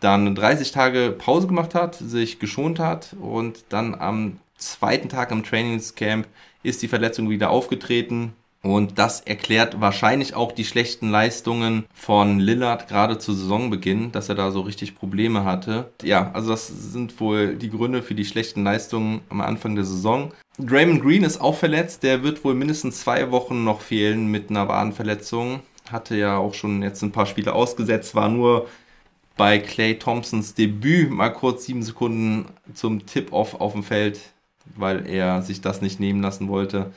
[0.00, 5.44] dann 30 Tage Pause gemacht hat, sich geschont hat und dann am zweiten Tag am
[5.44, 6.26] Trainingscamp
[6.62, 8.32] ist die Verletzung wieder aufgetreten
[8.62, 14.36] und das erklärt wahrscheinlich auch die schlechten Leistungen von Lillard gerade zu Saisonbeginn, dass er
[14.36, 15.90] da so richtig Probleme hatte.
[16.02, 20.32] Ja, also das sind wohl die Gründe für die schlechten Leistungen am Anfang der Saison.
[20.58, 22.04] Draymond Green ist auch verletzt.
[22.04, 25.60] Der wird wohl mindestens zwei Wochen noch fehlen mit einer Wadenverletzung.
[25.90, 28.68] Hatte ja auch schon jetzt ein paar Spiele ausgesetzt, war nur
[29.36, 34.20] bei Clay Thompsons Debüt mal kurz sieben Sekunden zum Tip-Off auf dem Feld,
[34.76, 36.92] weil er sich das nicht nehmen lassen wollte.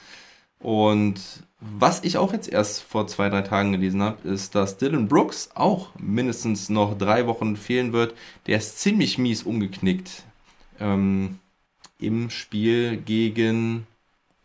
[0.59, 5.07] Und was ich auch jetzt erst vor zwei, drei Tagen gelesen habe, ist, dass Dylan
[5.07, 8.13] Brooks auch mindestens noch drei Wochen fehlen wird.
[8.47, 10.23] Der ist ziemlich mies umgeknickt
[10.79, 11.39] ähm,
[11.97, 13.87] im Spiel gegen,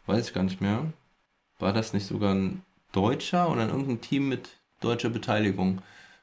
[0.06, 0.84] weiß ich gar nicht mehr,
[1.58, 4.48] war das nicht sogar ein Deutscher oder irgendein Team mit
[4.80, 5.82] deutscher Beteiligung?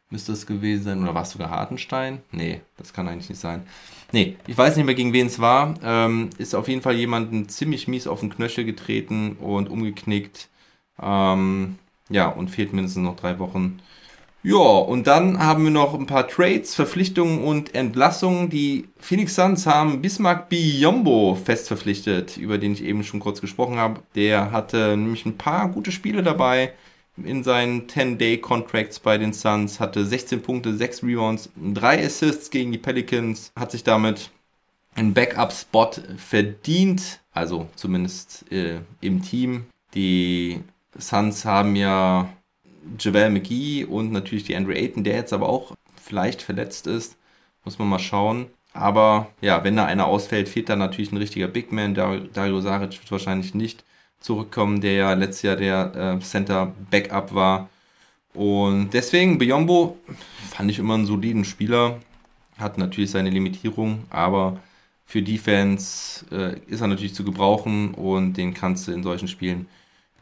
[0.10, 1.04] Müsste es gewesen sein.
[1.04, 2.22] Oder war es sogar Hartenstein?
[2.32, 3.68] Nee, das kann eigentlich nicht sein.
[4.14, 5.74] Nee, ich weiß nicht mehr, gegen wen es war.
[5.84, 10.48] Ähm, ist auf jeden Fall jemanden ziemlich mies auf den Knöchel getreten und umgeknickt.
[11.02, 11.78] Ähm,
[12.10, 13.80] ja, und fehlt mindestens noch drei Wochen.
[14.44, 18.50] Ja, und dann haben wir noch ein paar Trades, Verpflichtungen und Entlassungen.
[18.50, 23.78] Die Phoenix Suns haben Bismarck Biombo fest verpflichtet, über den ich eben schon kurz gesprochen
[23.78, 24.02] habe.
[24.16, 26.72] Der hatte nämlich ein paar gute Spiele dabei
[27.24, 32.78] in seinen 10-Day-Contracts bei den Suns, hatte 16 Punkte, 6 Rebounds, 3 Assists gegen die
[32.78, 34.30] Pelicans, hat sich damit
[34.96, 39.66] einen Backup-Spot verdient, also zumindest äh, im Team.
[39.94, 40.62] Die
[40.98, 42.30] Suns haben ja
[43.00, 47.18] JaVale McGee und natürlich die Andrew Ayton, der jetzt aber auch vielleicht verletzt ist.
[47.66, 48.48] Muss man mal schauen.
[48.74, 51.96] Aber ja, wenn da einer ausfällt, fehlt da natürlich ein richtiger Big Man.
[51.96, 53.84] Dario Saric wird wahrscheinlich nicht
[54.20, 57.70] zurückkommen, der ja letztes Jahr der äh, Center Backup war.
[58.34, 59.98] Und deswegen, Biombo
[60.52, 62.00] fand ich immer einen soliden Spieler.
[62.58, 64.60] Hat natürlich seine Limitierung, aber
[65.06, 69.68] für Defense äh, ist er natürlich zu gebrauchen und den kannst du in solchen Spielen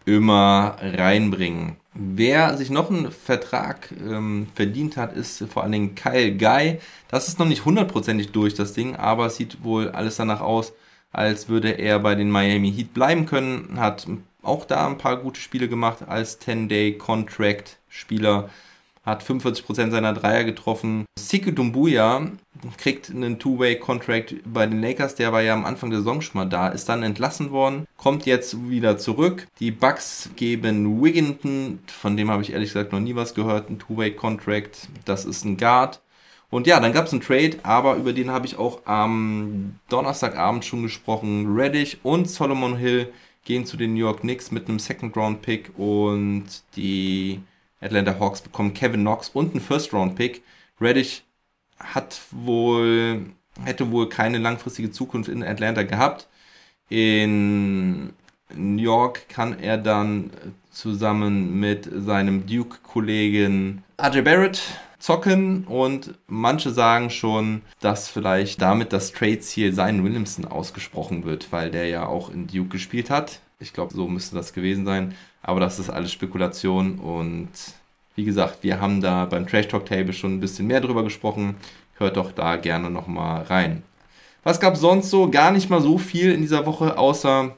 [0.05, 1.77] immer reinbringen.
[1.93, 6.79] Wer sich noch einen Vertrag ähm, verdient hat, ist vor allen Dingen Kyle Guy.
[7.07, 10.73] Das ist noch nicht hundertprozentig durch, das Ding, aber es sieht wohl alles danach aus,
[11.11, 13.79] als würde er bei den Miami Heat bleiben können.
[13.79, 14.05] Hat
[14.41, 18.49] auch da ein paar gute Spiele gemacht als 10-Day-Contract-Spieler
[19.05, 21.05] hat 45% seiner Dreier getroffen.
[21.17, 22.31] Siku Dumbuya
[22.77, 26.45] kriegt einen Two-Way-Contract bei den Lakers, der war ja am Anfang der Saison schon mal
[26.45, 29.47] da, ist dann entlassen worden, kommt jetzt wieder zurück.
[29.59, 33.79] Die Bucks geben Wigginton, von dem habe ich ehrlich gesagt noch nie was gehört, ein
[33.79, 36.01] Two-Way-Contract, das ist ein Guard.
[36.49, 40.63] Und ja, dann gab es einen Trade, aber über den habe ich auch am Donnerstagabend
[40.63, 41.53] schon gesprochen.
[41.55, 43.11] Reddish und Solomon Hill
[43.43, 46.45] gehen zu den New York Knicks mit einem Second-Round-Pick und
[46.75, 47.41] die
[47.85, 50.43] Atlanta Hawks bekommen Kevin Knox und einen First-Round-Pick.
[50.81, 51.23] Reddish
[51.79, 53.25] hat wohl,
[53.63, 56.27] hätte wohl keine langfristige Zukunft in Atlanta gehabt.
[56.89, 58.13] In
[58.53, 60.31] New York kann er dann
[60.71, 64.61] zusammen mit seinem Duke-Kollegen RJ Barrett
[64.99, 71.71] zocken und manche sagen schon, dass vielleicht damit das Trade-Ziel Zion Williamson ausgesprochen wird, weil
[71.71, 73.39] der ja auch in Duke gespielt hat.
[73.59, 75.15] Ich glaube, so müsste das gewesen sein.
[75.45, 77.49] Aber das ist alles Spekulation und
[78.15, 81.55] wie gesagt, wir haben da beim Trash Talk Table schon ein bisschen mehr drüber gesprochen.
[81.97, 83.83] Hört doch da gerne nochmal rein.
[84.43, 85.29] Was gab sonst so?
[85.29, 87.55] Gar nicht mal so viel in dieser Woche, außer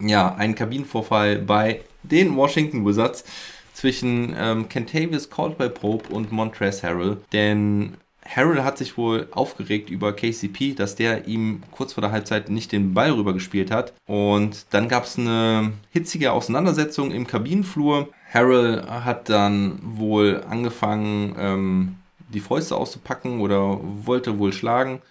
[0.00, 3.24] ja, einen Kabinenvorfall bei den Washington Wizards
[3.72, 7.18] zwischen ähm, Kentavious Caldwell Pope und Montrezl Harrell.
[7.32, 7.94] Denn
[8.24, 12.72] Harrell hat sich wohl aufgeregt über KCP, dass der ihm kurz vor der Halbzeit nicht
[12.72, 13.92] den Ball rübergespielt hat.
[14.06, 18.08] Und dann gab es eine hitzige Auseinandersetzung im Kabinenflur.
[18.32, 21.96] Harrell hat dann wohl angefangen, ähm,
[22.32, 25.02] die Fäuste auszupacken oder wollte wohl schlagen.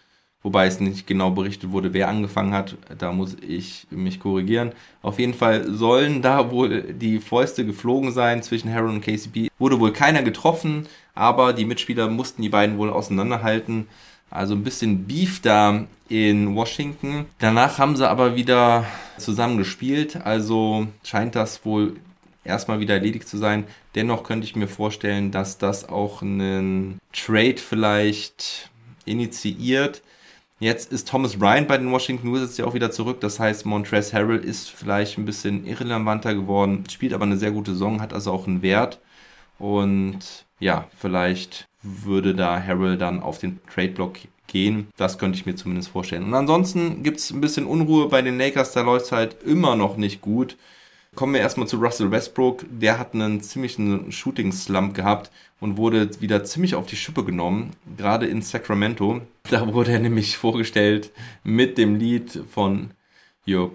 [0.44, 2.76] Wobei es nicht genau berichtet wurde, wer angefangen hat.
[2.98, 4.72] Da muss ich mich korrigieren.
[5.04, 9.50] Auf jeden Fall sollen da wohl die Fäuste geflogen sein zwischen Harrell und KCP.
[9.60, 13.88] Wurde wohl keiner getroffen, aber die Mitspieler mussten die beiden wohl auseinanderhalten.
[14.30, 17.26] Also ein bisschen Beef da in Washington.
[17.40, 18.86] Danach haben sie aber wieder
[19.18, 20.16] zusammen gespielt.
[20.24, 21.98] Also scheint das wohl
[22.46, 23.66] erstmal wieder erledigt zu sein.
[23.96, 28.70] Dennoch könnte ich mir vorstellen, dass das auch einen Trade vielleicht
[29.06, 30.02] initiiert
[30.62, 33.20] Jetzt ist Thomas Bryant bei den Washington Wizards ja auch wieder zurück.
[33.20, 37.72] Das heißt, Montrezl Harrell ist vielleicht ein bisschen irrelevanter geworden, spielt aber eine sehr gute
[37.72, 39.00] Saison, hat also auch einen Wert.
[39.58, 40.20] Und
[40.62, 44.88] ja, vielleicht würde da Harrell dann auf den Trade-Block gehen.
[44.96, 46.24] Das könnte ich mir zumindest vorstellen.
[46.24, 48.72] Und ansonsten gibt es ein bisschen Unruhe bei den Lakers.
[48.72, 50.58] Da läuft es halt immer noch nicht gut.
[51.16, 52.64] Kommen wir erstmal zu Russell Westbrook.
[52.70, 58.28] Der hat einen ziemlichen Shooting-Slump gehabt und wurde wieder ziemlich auf die Schippe genommen, gerade
[58.28, 59.22] in Sacramento.
[59.50, 61.12] Da wurde er nämlich vorgestellt
[61.44, 62.92] mit dem Lied von
[63.48, 63.72] Your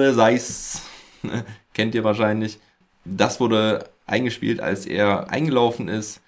[0.00, 0.82] as Ice.
[1.74, 2.58] Kennt ihr wahrscheinlich.
[3.04, 6.20] Das wurde eingespielt, als er eingelaufen ist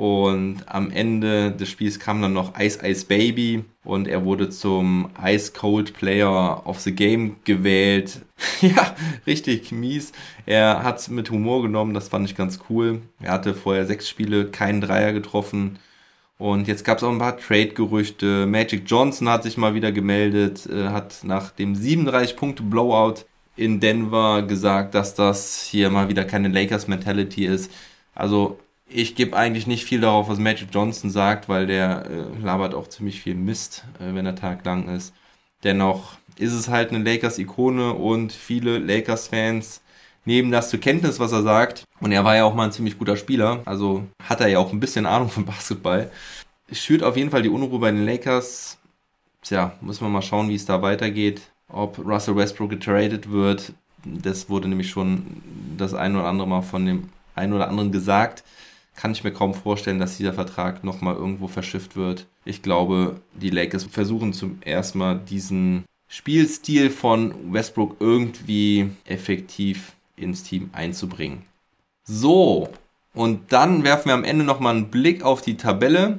[0.00, 5.10] und am Ende des Spiels kam dann noch Ice Ice Baby und er wurde zum
[5.22, 8.22] Ice Cold Player of the Game gewählt.
[8.62, 8.96] ja,
[9.26, 10.12] richtig mies.
[10.46, 13.02] Er hat es mit Humor genommen, das fand ich ganz cool.
[13.20, 15.78] Er hatte vorher sechs Spiele keinen Dreier getroffen.
[16.38, 18.46] Und jetzt gab es auch ein paar Trade-Gerüchte.
[18.46, 24.94] Magic Johnson hat sich mal wieder gemeldet, äh, hat nach dem 37-Punkte-Blowout in Denver gesagt,
[24.94, 27.70] dass das hier mal wieder keine Lakers-Mentality ist.
[28.14, 28.58] Also
[28.92, 32.88] ich gebe eigentlich nicht viel darauf, was Magic Johnson sagt, weil der äh, labert auch
[32.88, 35.14] ziemlich viel Mist, äh, wenn der Tag lang ist.
[35.62, 39.82] Dennoch ist es halt eine Lakers-Ikone und viele Lakers-Fans
[40.24, 41.84] nehmen das zur Kenntnis, was er sagt.
[42.00, 44.72] Und er war ja auch mal ein ziemlich guter Spieler, also hat er ja auch
[44.72, 46.10] ein bisschen Ahnung von Basketball.
[46.72, 48.78] Schürt auf jeden Fall die Unruhe bei den Lakers.
[49.42, 51.42] Tja, muss man mal schauen, wie es da weitergeht.
[51.68, 53.72] Ob Russell Westbrook getradet wird,
[54.04, 55.42] das wurde nämlich schon
[55.76, 58.42] das ein oder andere Mal von dem einen oder anderen gesagt
[58.96, 62.26] kann ich mir kaum vorstellen, dass dieser Vertrag nochmal irgendwo verschifft wird.
[62.44, 70.42] Ich glaube, die Lakers versuchen zum ersten Mal diesen Spielstil von Westbrook irgendwie effektiv ins
[70.42, 71.42] Team einzubringen.
[72.04, 72.68] So,
[73.14, 76.18] und dann werfen wir am Ende nochmal einen Blick auf die Tabelle.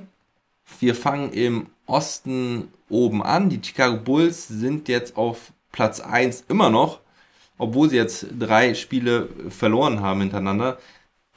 [0.79, 3.49] Wir fangen im Osten oben an.
[3.49, 6.99] Die Chicago Bulls sind jetzt auf Platz 1 immer noch,
[7.57, 10.77] obwohl sie jetzt drei Spiele verloren haben hintereinander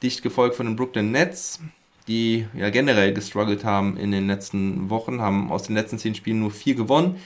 [0.03, 1.59] dicht gefolgt von den Brooklyn Nets,
[2.07, 6.39] die ja generell gestruggelt haben in den letzten Wochen, haben aus den letzten zehn Spielen
[6.39, 7.17] nur vier gewonnen.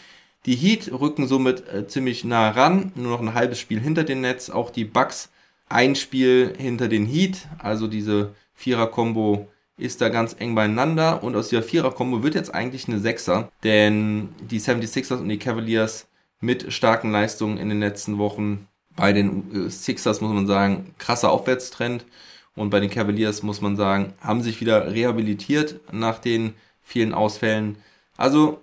[0.45, 4.21] Die Heat rücken somit äh, ziemlich nah ran, nur noch ein halbes Spiel hinter den
[4.21, 4.49] Nets.
[4.49, 5.29] Auch die Bucks
[5.67, 9.47] ein Spiel hinter den Heat, also diese Vierer-Kombo
[9.77, 14.29] ist da ganz eng beieinander und aus dieser Vierer-Kombo wird jetzt eigentlich eine Sechser, denn
[14.41, 16.07] die 76ers und die Cavaliers
[16.41, 21.31] mit starken Leistungen in den letzten Wochen bei den äh, Sixers muss man sagen, krasser
[21.31, 22.05] Aufwärtstrend.
[22.55, 27.77] Und bei den Cavaliers muss man sagen, haben sich wieder rehabilitiert nach den vielen Ausfällen.
[28.17, 28.61] Also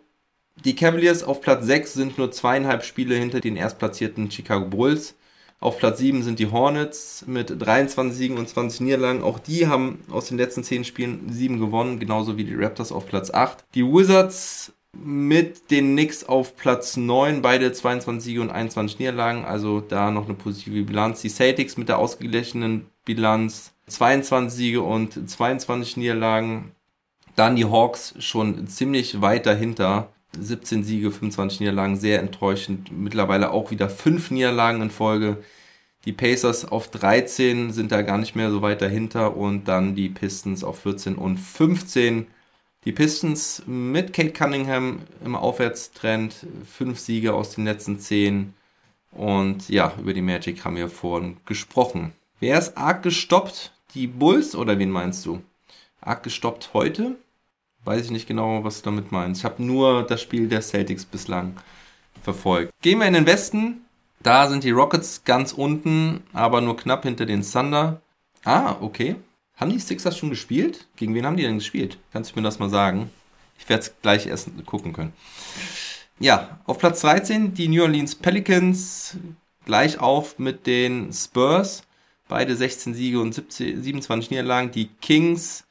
[0.64, 5.14] die Cavaliers auf Platz 6 sind nur zweieinhalb Spiele hinter den erstplatzierten Chicago Bulls.
[5.60, 9.22] Auf Platz 7 sind die Hornets mit 23 Siegen und 20 Niederlagen.
[9.22, 13.06] Auch die haben aus den letzten 10 Spielen 7 gewonnen, genauso wie die Raptors auf
[13.06, 13.64] Platz 8.
[13.74, 19.80] Die Wizards mit den Knicks auf Platz 9, beide 22 Siege und 21 Niederlagen, also
[19.80, 21.20] da noch eine positive Bilanz.
[21.22, 26.72] Die Celtics mit der ausgeglichenen Bilanz 22 Siege und 22 Niederlagen.
[27.36, 30.12] Dann die Hawks schon ziemlich weit dahinter.
[30.38, 32.90] 17 Siege, 25 Niederlagen, sehr enttäuschend.
[32.92, 35.38] Mittlerweile auch wieder 5 Niederlagen in Folge.
[36.04, 40.08] Die Pacers auf 13 sind da gar nicht mehr so weit dahinter und dann die
[40.08, 42.26] Pistons auf 14 und 15.
[42.84, 48.54] Die Pistons mit Kate Cunningham im Aufwärtstrend, 5 Siege aus den letzten 10.
[49.10, 52.12] Und ja, über die Magic haben wir vorhin gesprochen.
[52.38, 53.72] Wer ist arg gestoppt?
[53.94, 55.42] Die Bulls oder wen meinst du?
[56.00, 57.16] Arg gestoppt heute?
[57.84, 59.40] Weiß ich nicht genau, was du damit meinst.
[59.40, 61.56] Ich habe nur das Spiel der Celtics bislang
[62.22, 62.72] verfolgt.
[62.82, 63.82] Gehen wir in den Westen.
[64.20, 68.00] Da sind die Rockets ganz unten, aber nur knapp hinter den Thunder.
[68.44, 69.16] Ah, okay.
[69.56, 70.86] Haben die Sixers schon gespielt?
[70.96, 71.98] Gegen wen haben die denn gespielt?
[72.12, 73.10] Kannst du mir das mal sagen?
[73.58, 75.12] Ich werde es gleich erst gucken können.
[76.18, 79.16] Ja, auf Platz 13 die New Orleans Pelicans
[79.64, 81.82] gleich auf mit den Spurs.
[82.28, 84.70] Beide 16 Siege und 17, 27 Niederlagen.
[84.70, 85.64] Die Kings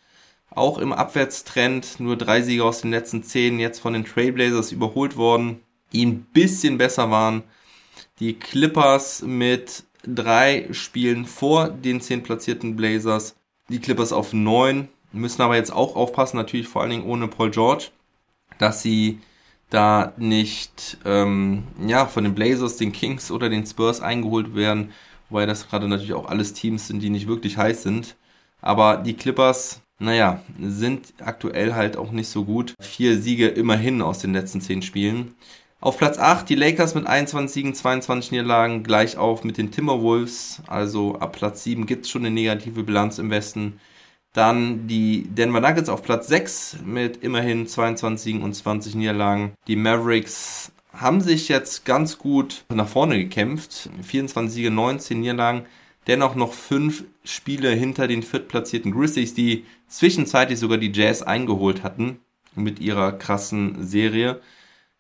[0.50, 2.00] auch im Abwärtstrend.
[2.00, 6.24] Nur drei Siege aus den letzten 10 jetzt von den Trailblazers überholt worden, die ein
[6.34, 7.44] bisschen besser waren.
[8.20, 13.36] Die Clippers mit drei Spielen vor den 10 platzierten Blazers.
[13.70, 14.88] Die Clippers auf 9.
[15.12, 17.88] Müssen aber jetzt auch aufpassen, natürlich vor allen Dingen ohne Paul George,
[18.58, 19.20] dass sie
[19.70, 24.92] da nicht ähm, ja, von den Blazers, den Kings oder den Spurs eingeholt werden,
[25.30, 28.16] wobei das gerade natürlich auch alles Teams sind, die nicht wirklich heiß sind.
[28.62, 32.74] Aber die Clippers, naja, sind aktuell halt auch nicht so gut.
[32.80, 35.36] Vier Siege immerhin aus den letzten zehn Spielen.
[35.82, 40.64] Auf Platz 8 die Lakers mit 21 Siegen, 22 Niederlagen, gleich auf mit den Timberwolves.
[40.66, 43.80] Also ab Platz 7 gibt es schon eine negative Bilanz im Westen.
[44.34, 49.54] Dann die Denver Nuggets auf Platz 6 mit immerhin 22 Siegen und 20 Niederlagen.
[49.68, 53.90] Die Mavericks haben sich jetzt ganz gut nach vorne gekämpft.
[54.02, 55.66] 24 Siege, 19 Niederlagen.
[56.08, 62.20] Dennoch noch fünf Spiele hinter den viertplatzierten Grizzlies, die zwischenzeitlich sogar die Jazz eingeholt hatten
[62.56, 64.40] mit ihrer krassen Serie.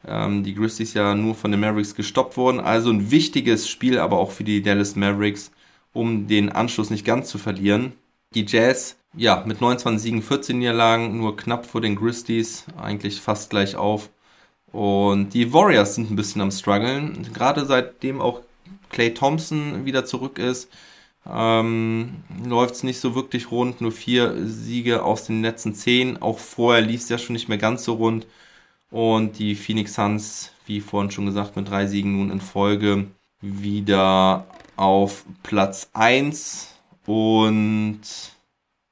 [0.07, 2.59] Ähm, die Grizzlies ja nur von den Mavericks gestoppt wurden.
[2.59, 5.51] Also ein wichtiges Spiel, aber auch für die Dallas Mavericks,
[5.93, 7.93] um den Anschluss nicht ganz zu verlieren.
[8.33, 13.49] Die Jazz ja, mit 29 Siegen, 14 Niederlagen, nur knapp vor den Grizzlies, eigentlich fast
[13.49, 14.09] gleich auf.
[14.75, 18.41] Und die Warriors sind ein bisschen am struggeln, gerade seitdem auch
[18.89, 20.69] Clay Thompson wieder zurück ist,
[21.25, 26.21] ähm, läuft es nicht so wirklich rund, nur vier Siege aus den letzten zehn.
[26.21, 28.27] Auch vorher lief es ja schon nicht mehr ganz so rund.
[28.91, 33.07] Und die Phoenix Suns, wie vorhin schon gesagt, mit drei Siegen nun in Folge
[33.39, 34.45] wieder
[34.75, 36.75] auf Platz 1.
[37.05, 38.01] Und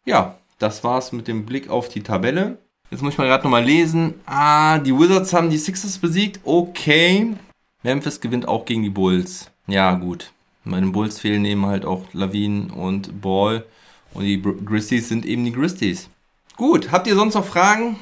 [0.06, 2.58] ja, das war's mit dem Blick auf die Tabelle.
[2.94, 4.14] Jetzt muss ich mal gerade nochmal lesen.
[4.28, 6.40] Ah, die Wizards haben die Sixers besiegt.
[6.44, 7.34] Okay.
[7.82, 9.50] Memphis gewinnt auch gegen die Bulls.
[9.66, 10.32] Ja, gut.
[10.64, 13.66] Bei Bulls fehlen eben halt auch Lavin und Ball.
[14.14, 16.08] Und die Grizzlies sind eben die Grizzlies.
[16.56, 17.96] Gut, habt ihr sonst noch Fragen?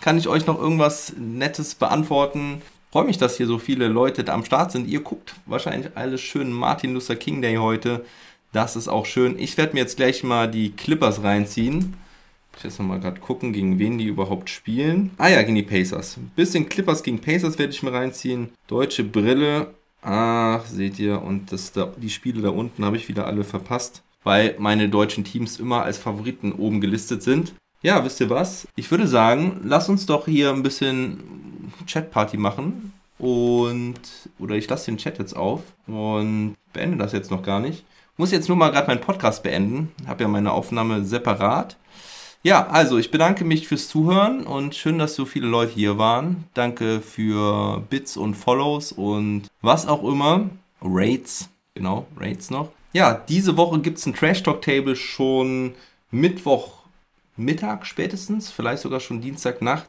[0.00, 2.62] Kann ich euch noch irgendwas Nettes beantworten?
[2.90, 4.88] Freue mich, dass hier so viele Leute am Start sind.
[4.88, 8.04] Ihr guckt wahrscheinlich alles schön Martin Luther King Day heute.
[8.52, 9.38] Das ist auch schön.
[9.38, 11.94] Ich werde mir jetzt gleich mal die Clippers reinziehen.
[12.62, 15.10] Ich jetzt nochmal gerade gucken, gegen wen die überhaupt spielen.
[15.18, 16.16] Ah ja, gegen die Pacers.
[16.16, 18.50] Ein bisschen Clippers gegen Pacers werde ich mir reinziehen.
[18.68, 19.74] Deutsche Brille.
[20.00, 21.20] Ach, seht ihr.
[21.22, 25.24] Und das da, die Spiele da unten habe ich wieder alle verpasst, weil meine deutschen
[25.24, 27.52] Teams immer als Favoriten oben gelistet sind.
[27.82, 28.68] Ja, wisst ihr was?
[28.76, 32.92] Ich würde sagen, lass uns doch hier ein bisschen Chatparty machen.
[33.18, 33.98] Und,
[34.38, 37.84] oder ich lasse den Chat jetzt auf und beende das jetzt noch gar nicht.
[38.16, 39.90] Muss jetzt nur mal gerade meinen Podcast beenden.
[40.06, 41.76] Habe ja meine Aufnahme separat.
[42.44, 46.44] Ja, also ich bedanke mich fürs Zuhören und schön, dass so viele Leute hier waren.
[46.54, 50.50] Danke für Bits und Follows und was auch immer.
[50.82, 52.70] Rates, genau, Rates noch.
[52.92, 55.74] Ja, diese Woche gibt es ein Trash Talk Table schon
[56.10, 56.82] Mittwoch
[57.36, 59.88] Mittag spätestens, vielleicht sogar schon Dienstagnacht.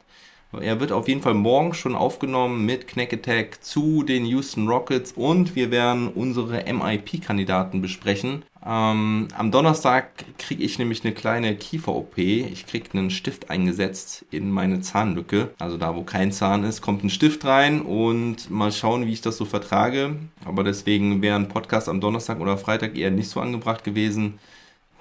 [0.61, 5.11] Er wird auf jeden Fall morgen schon aufgenommen mit Knack Attack zu den Houston Rockets
[5.13, 8.43] und wir werden unsere MIP-Kandidaten besprechen.
[8.65, 12.17] Ähm, am Donnerstag kriege ich nämlich eine kleine Kiefer-OP.
[12.17, 15.53] Ich kriege einen Stift eingesetzt in meine Zahnlücke.
[15.59, 19.21] Also da, wo kein Zahn ist, kommt ein Stift rein und mal schauen, wie ich
[19.21, 20.15] das so vertrage.
[20.45, 24.39] Aber deswegen wäre ein Podcast am Donnerstag oder Freitag eher nicht so angebracht gewesen.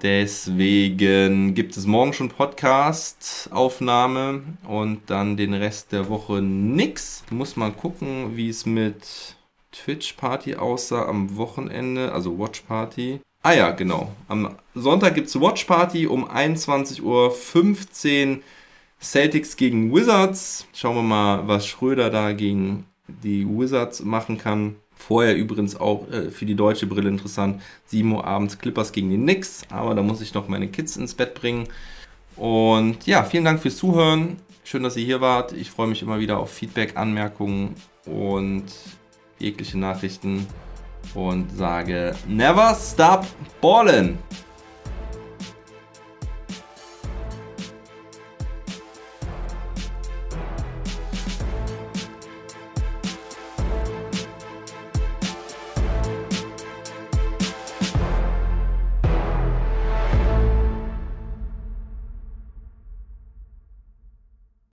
[0.02, 7.22] Deswegen gibt es morgen schon Podcast-Aufnahme und dann den Rest der Woche nix.
[7.30, 9.36] Muss mal gucken, wie es mit
[9.70, 13.20] Twitch-Party aussah am Wochenende, also Watch-Party.
[13.42, 14.12] Ah ja, genau.
[14.28, 18.42] Am Sonntag gibt es Watch-Party um 21.15 Uhr.
[19.00, 20.66] Celtics gegen Wizards.
[20.72, 24.76] Schauen wir mal, was Schröder da gegen die Wizards machen kann.
[24.94, 27.60] Vorher übrigens auch äh, für die deutsche Brille interessant.
[27.86, 29.62] 7 Uhr abends Clippers gegen die Knicks.
[29.70, 31.66] Aber da muss ich noch meine Kids ins Bett bringen.
[32.36, 34.36] Und ja, vielen Dank fürs Zuhören.
[34.62, 35.52] Schön, dass ihr hier wart.
[35.52, 37.74] Ich freue mich immer wieder auf Feedback, Anmerkungen
[38.06, 38.66] und
[39.40, 40.46] jegliche Nachrichten.
[41.14, 43.26] Und sage, never stop
[43.60, 44.18] ballin'.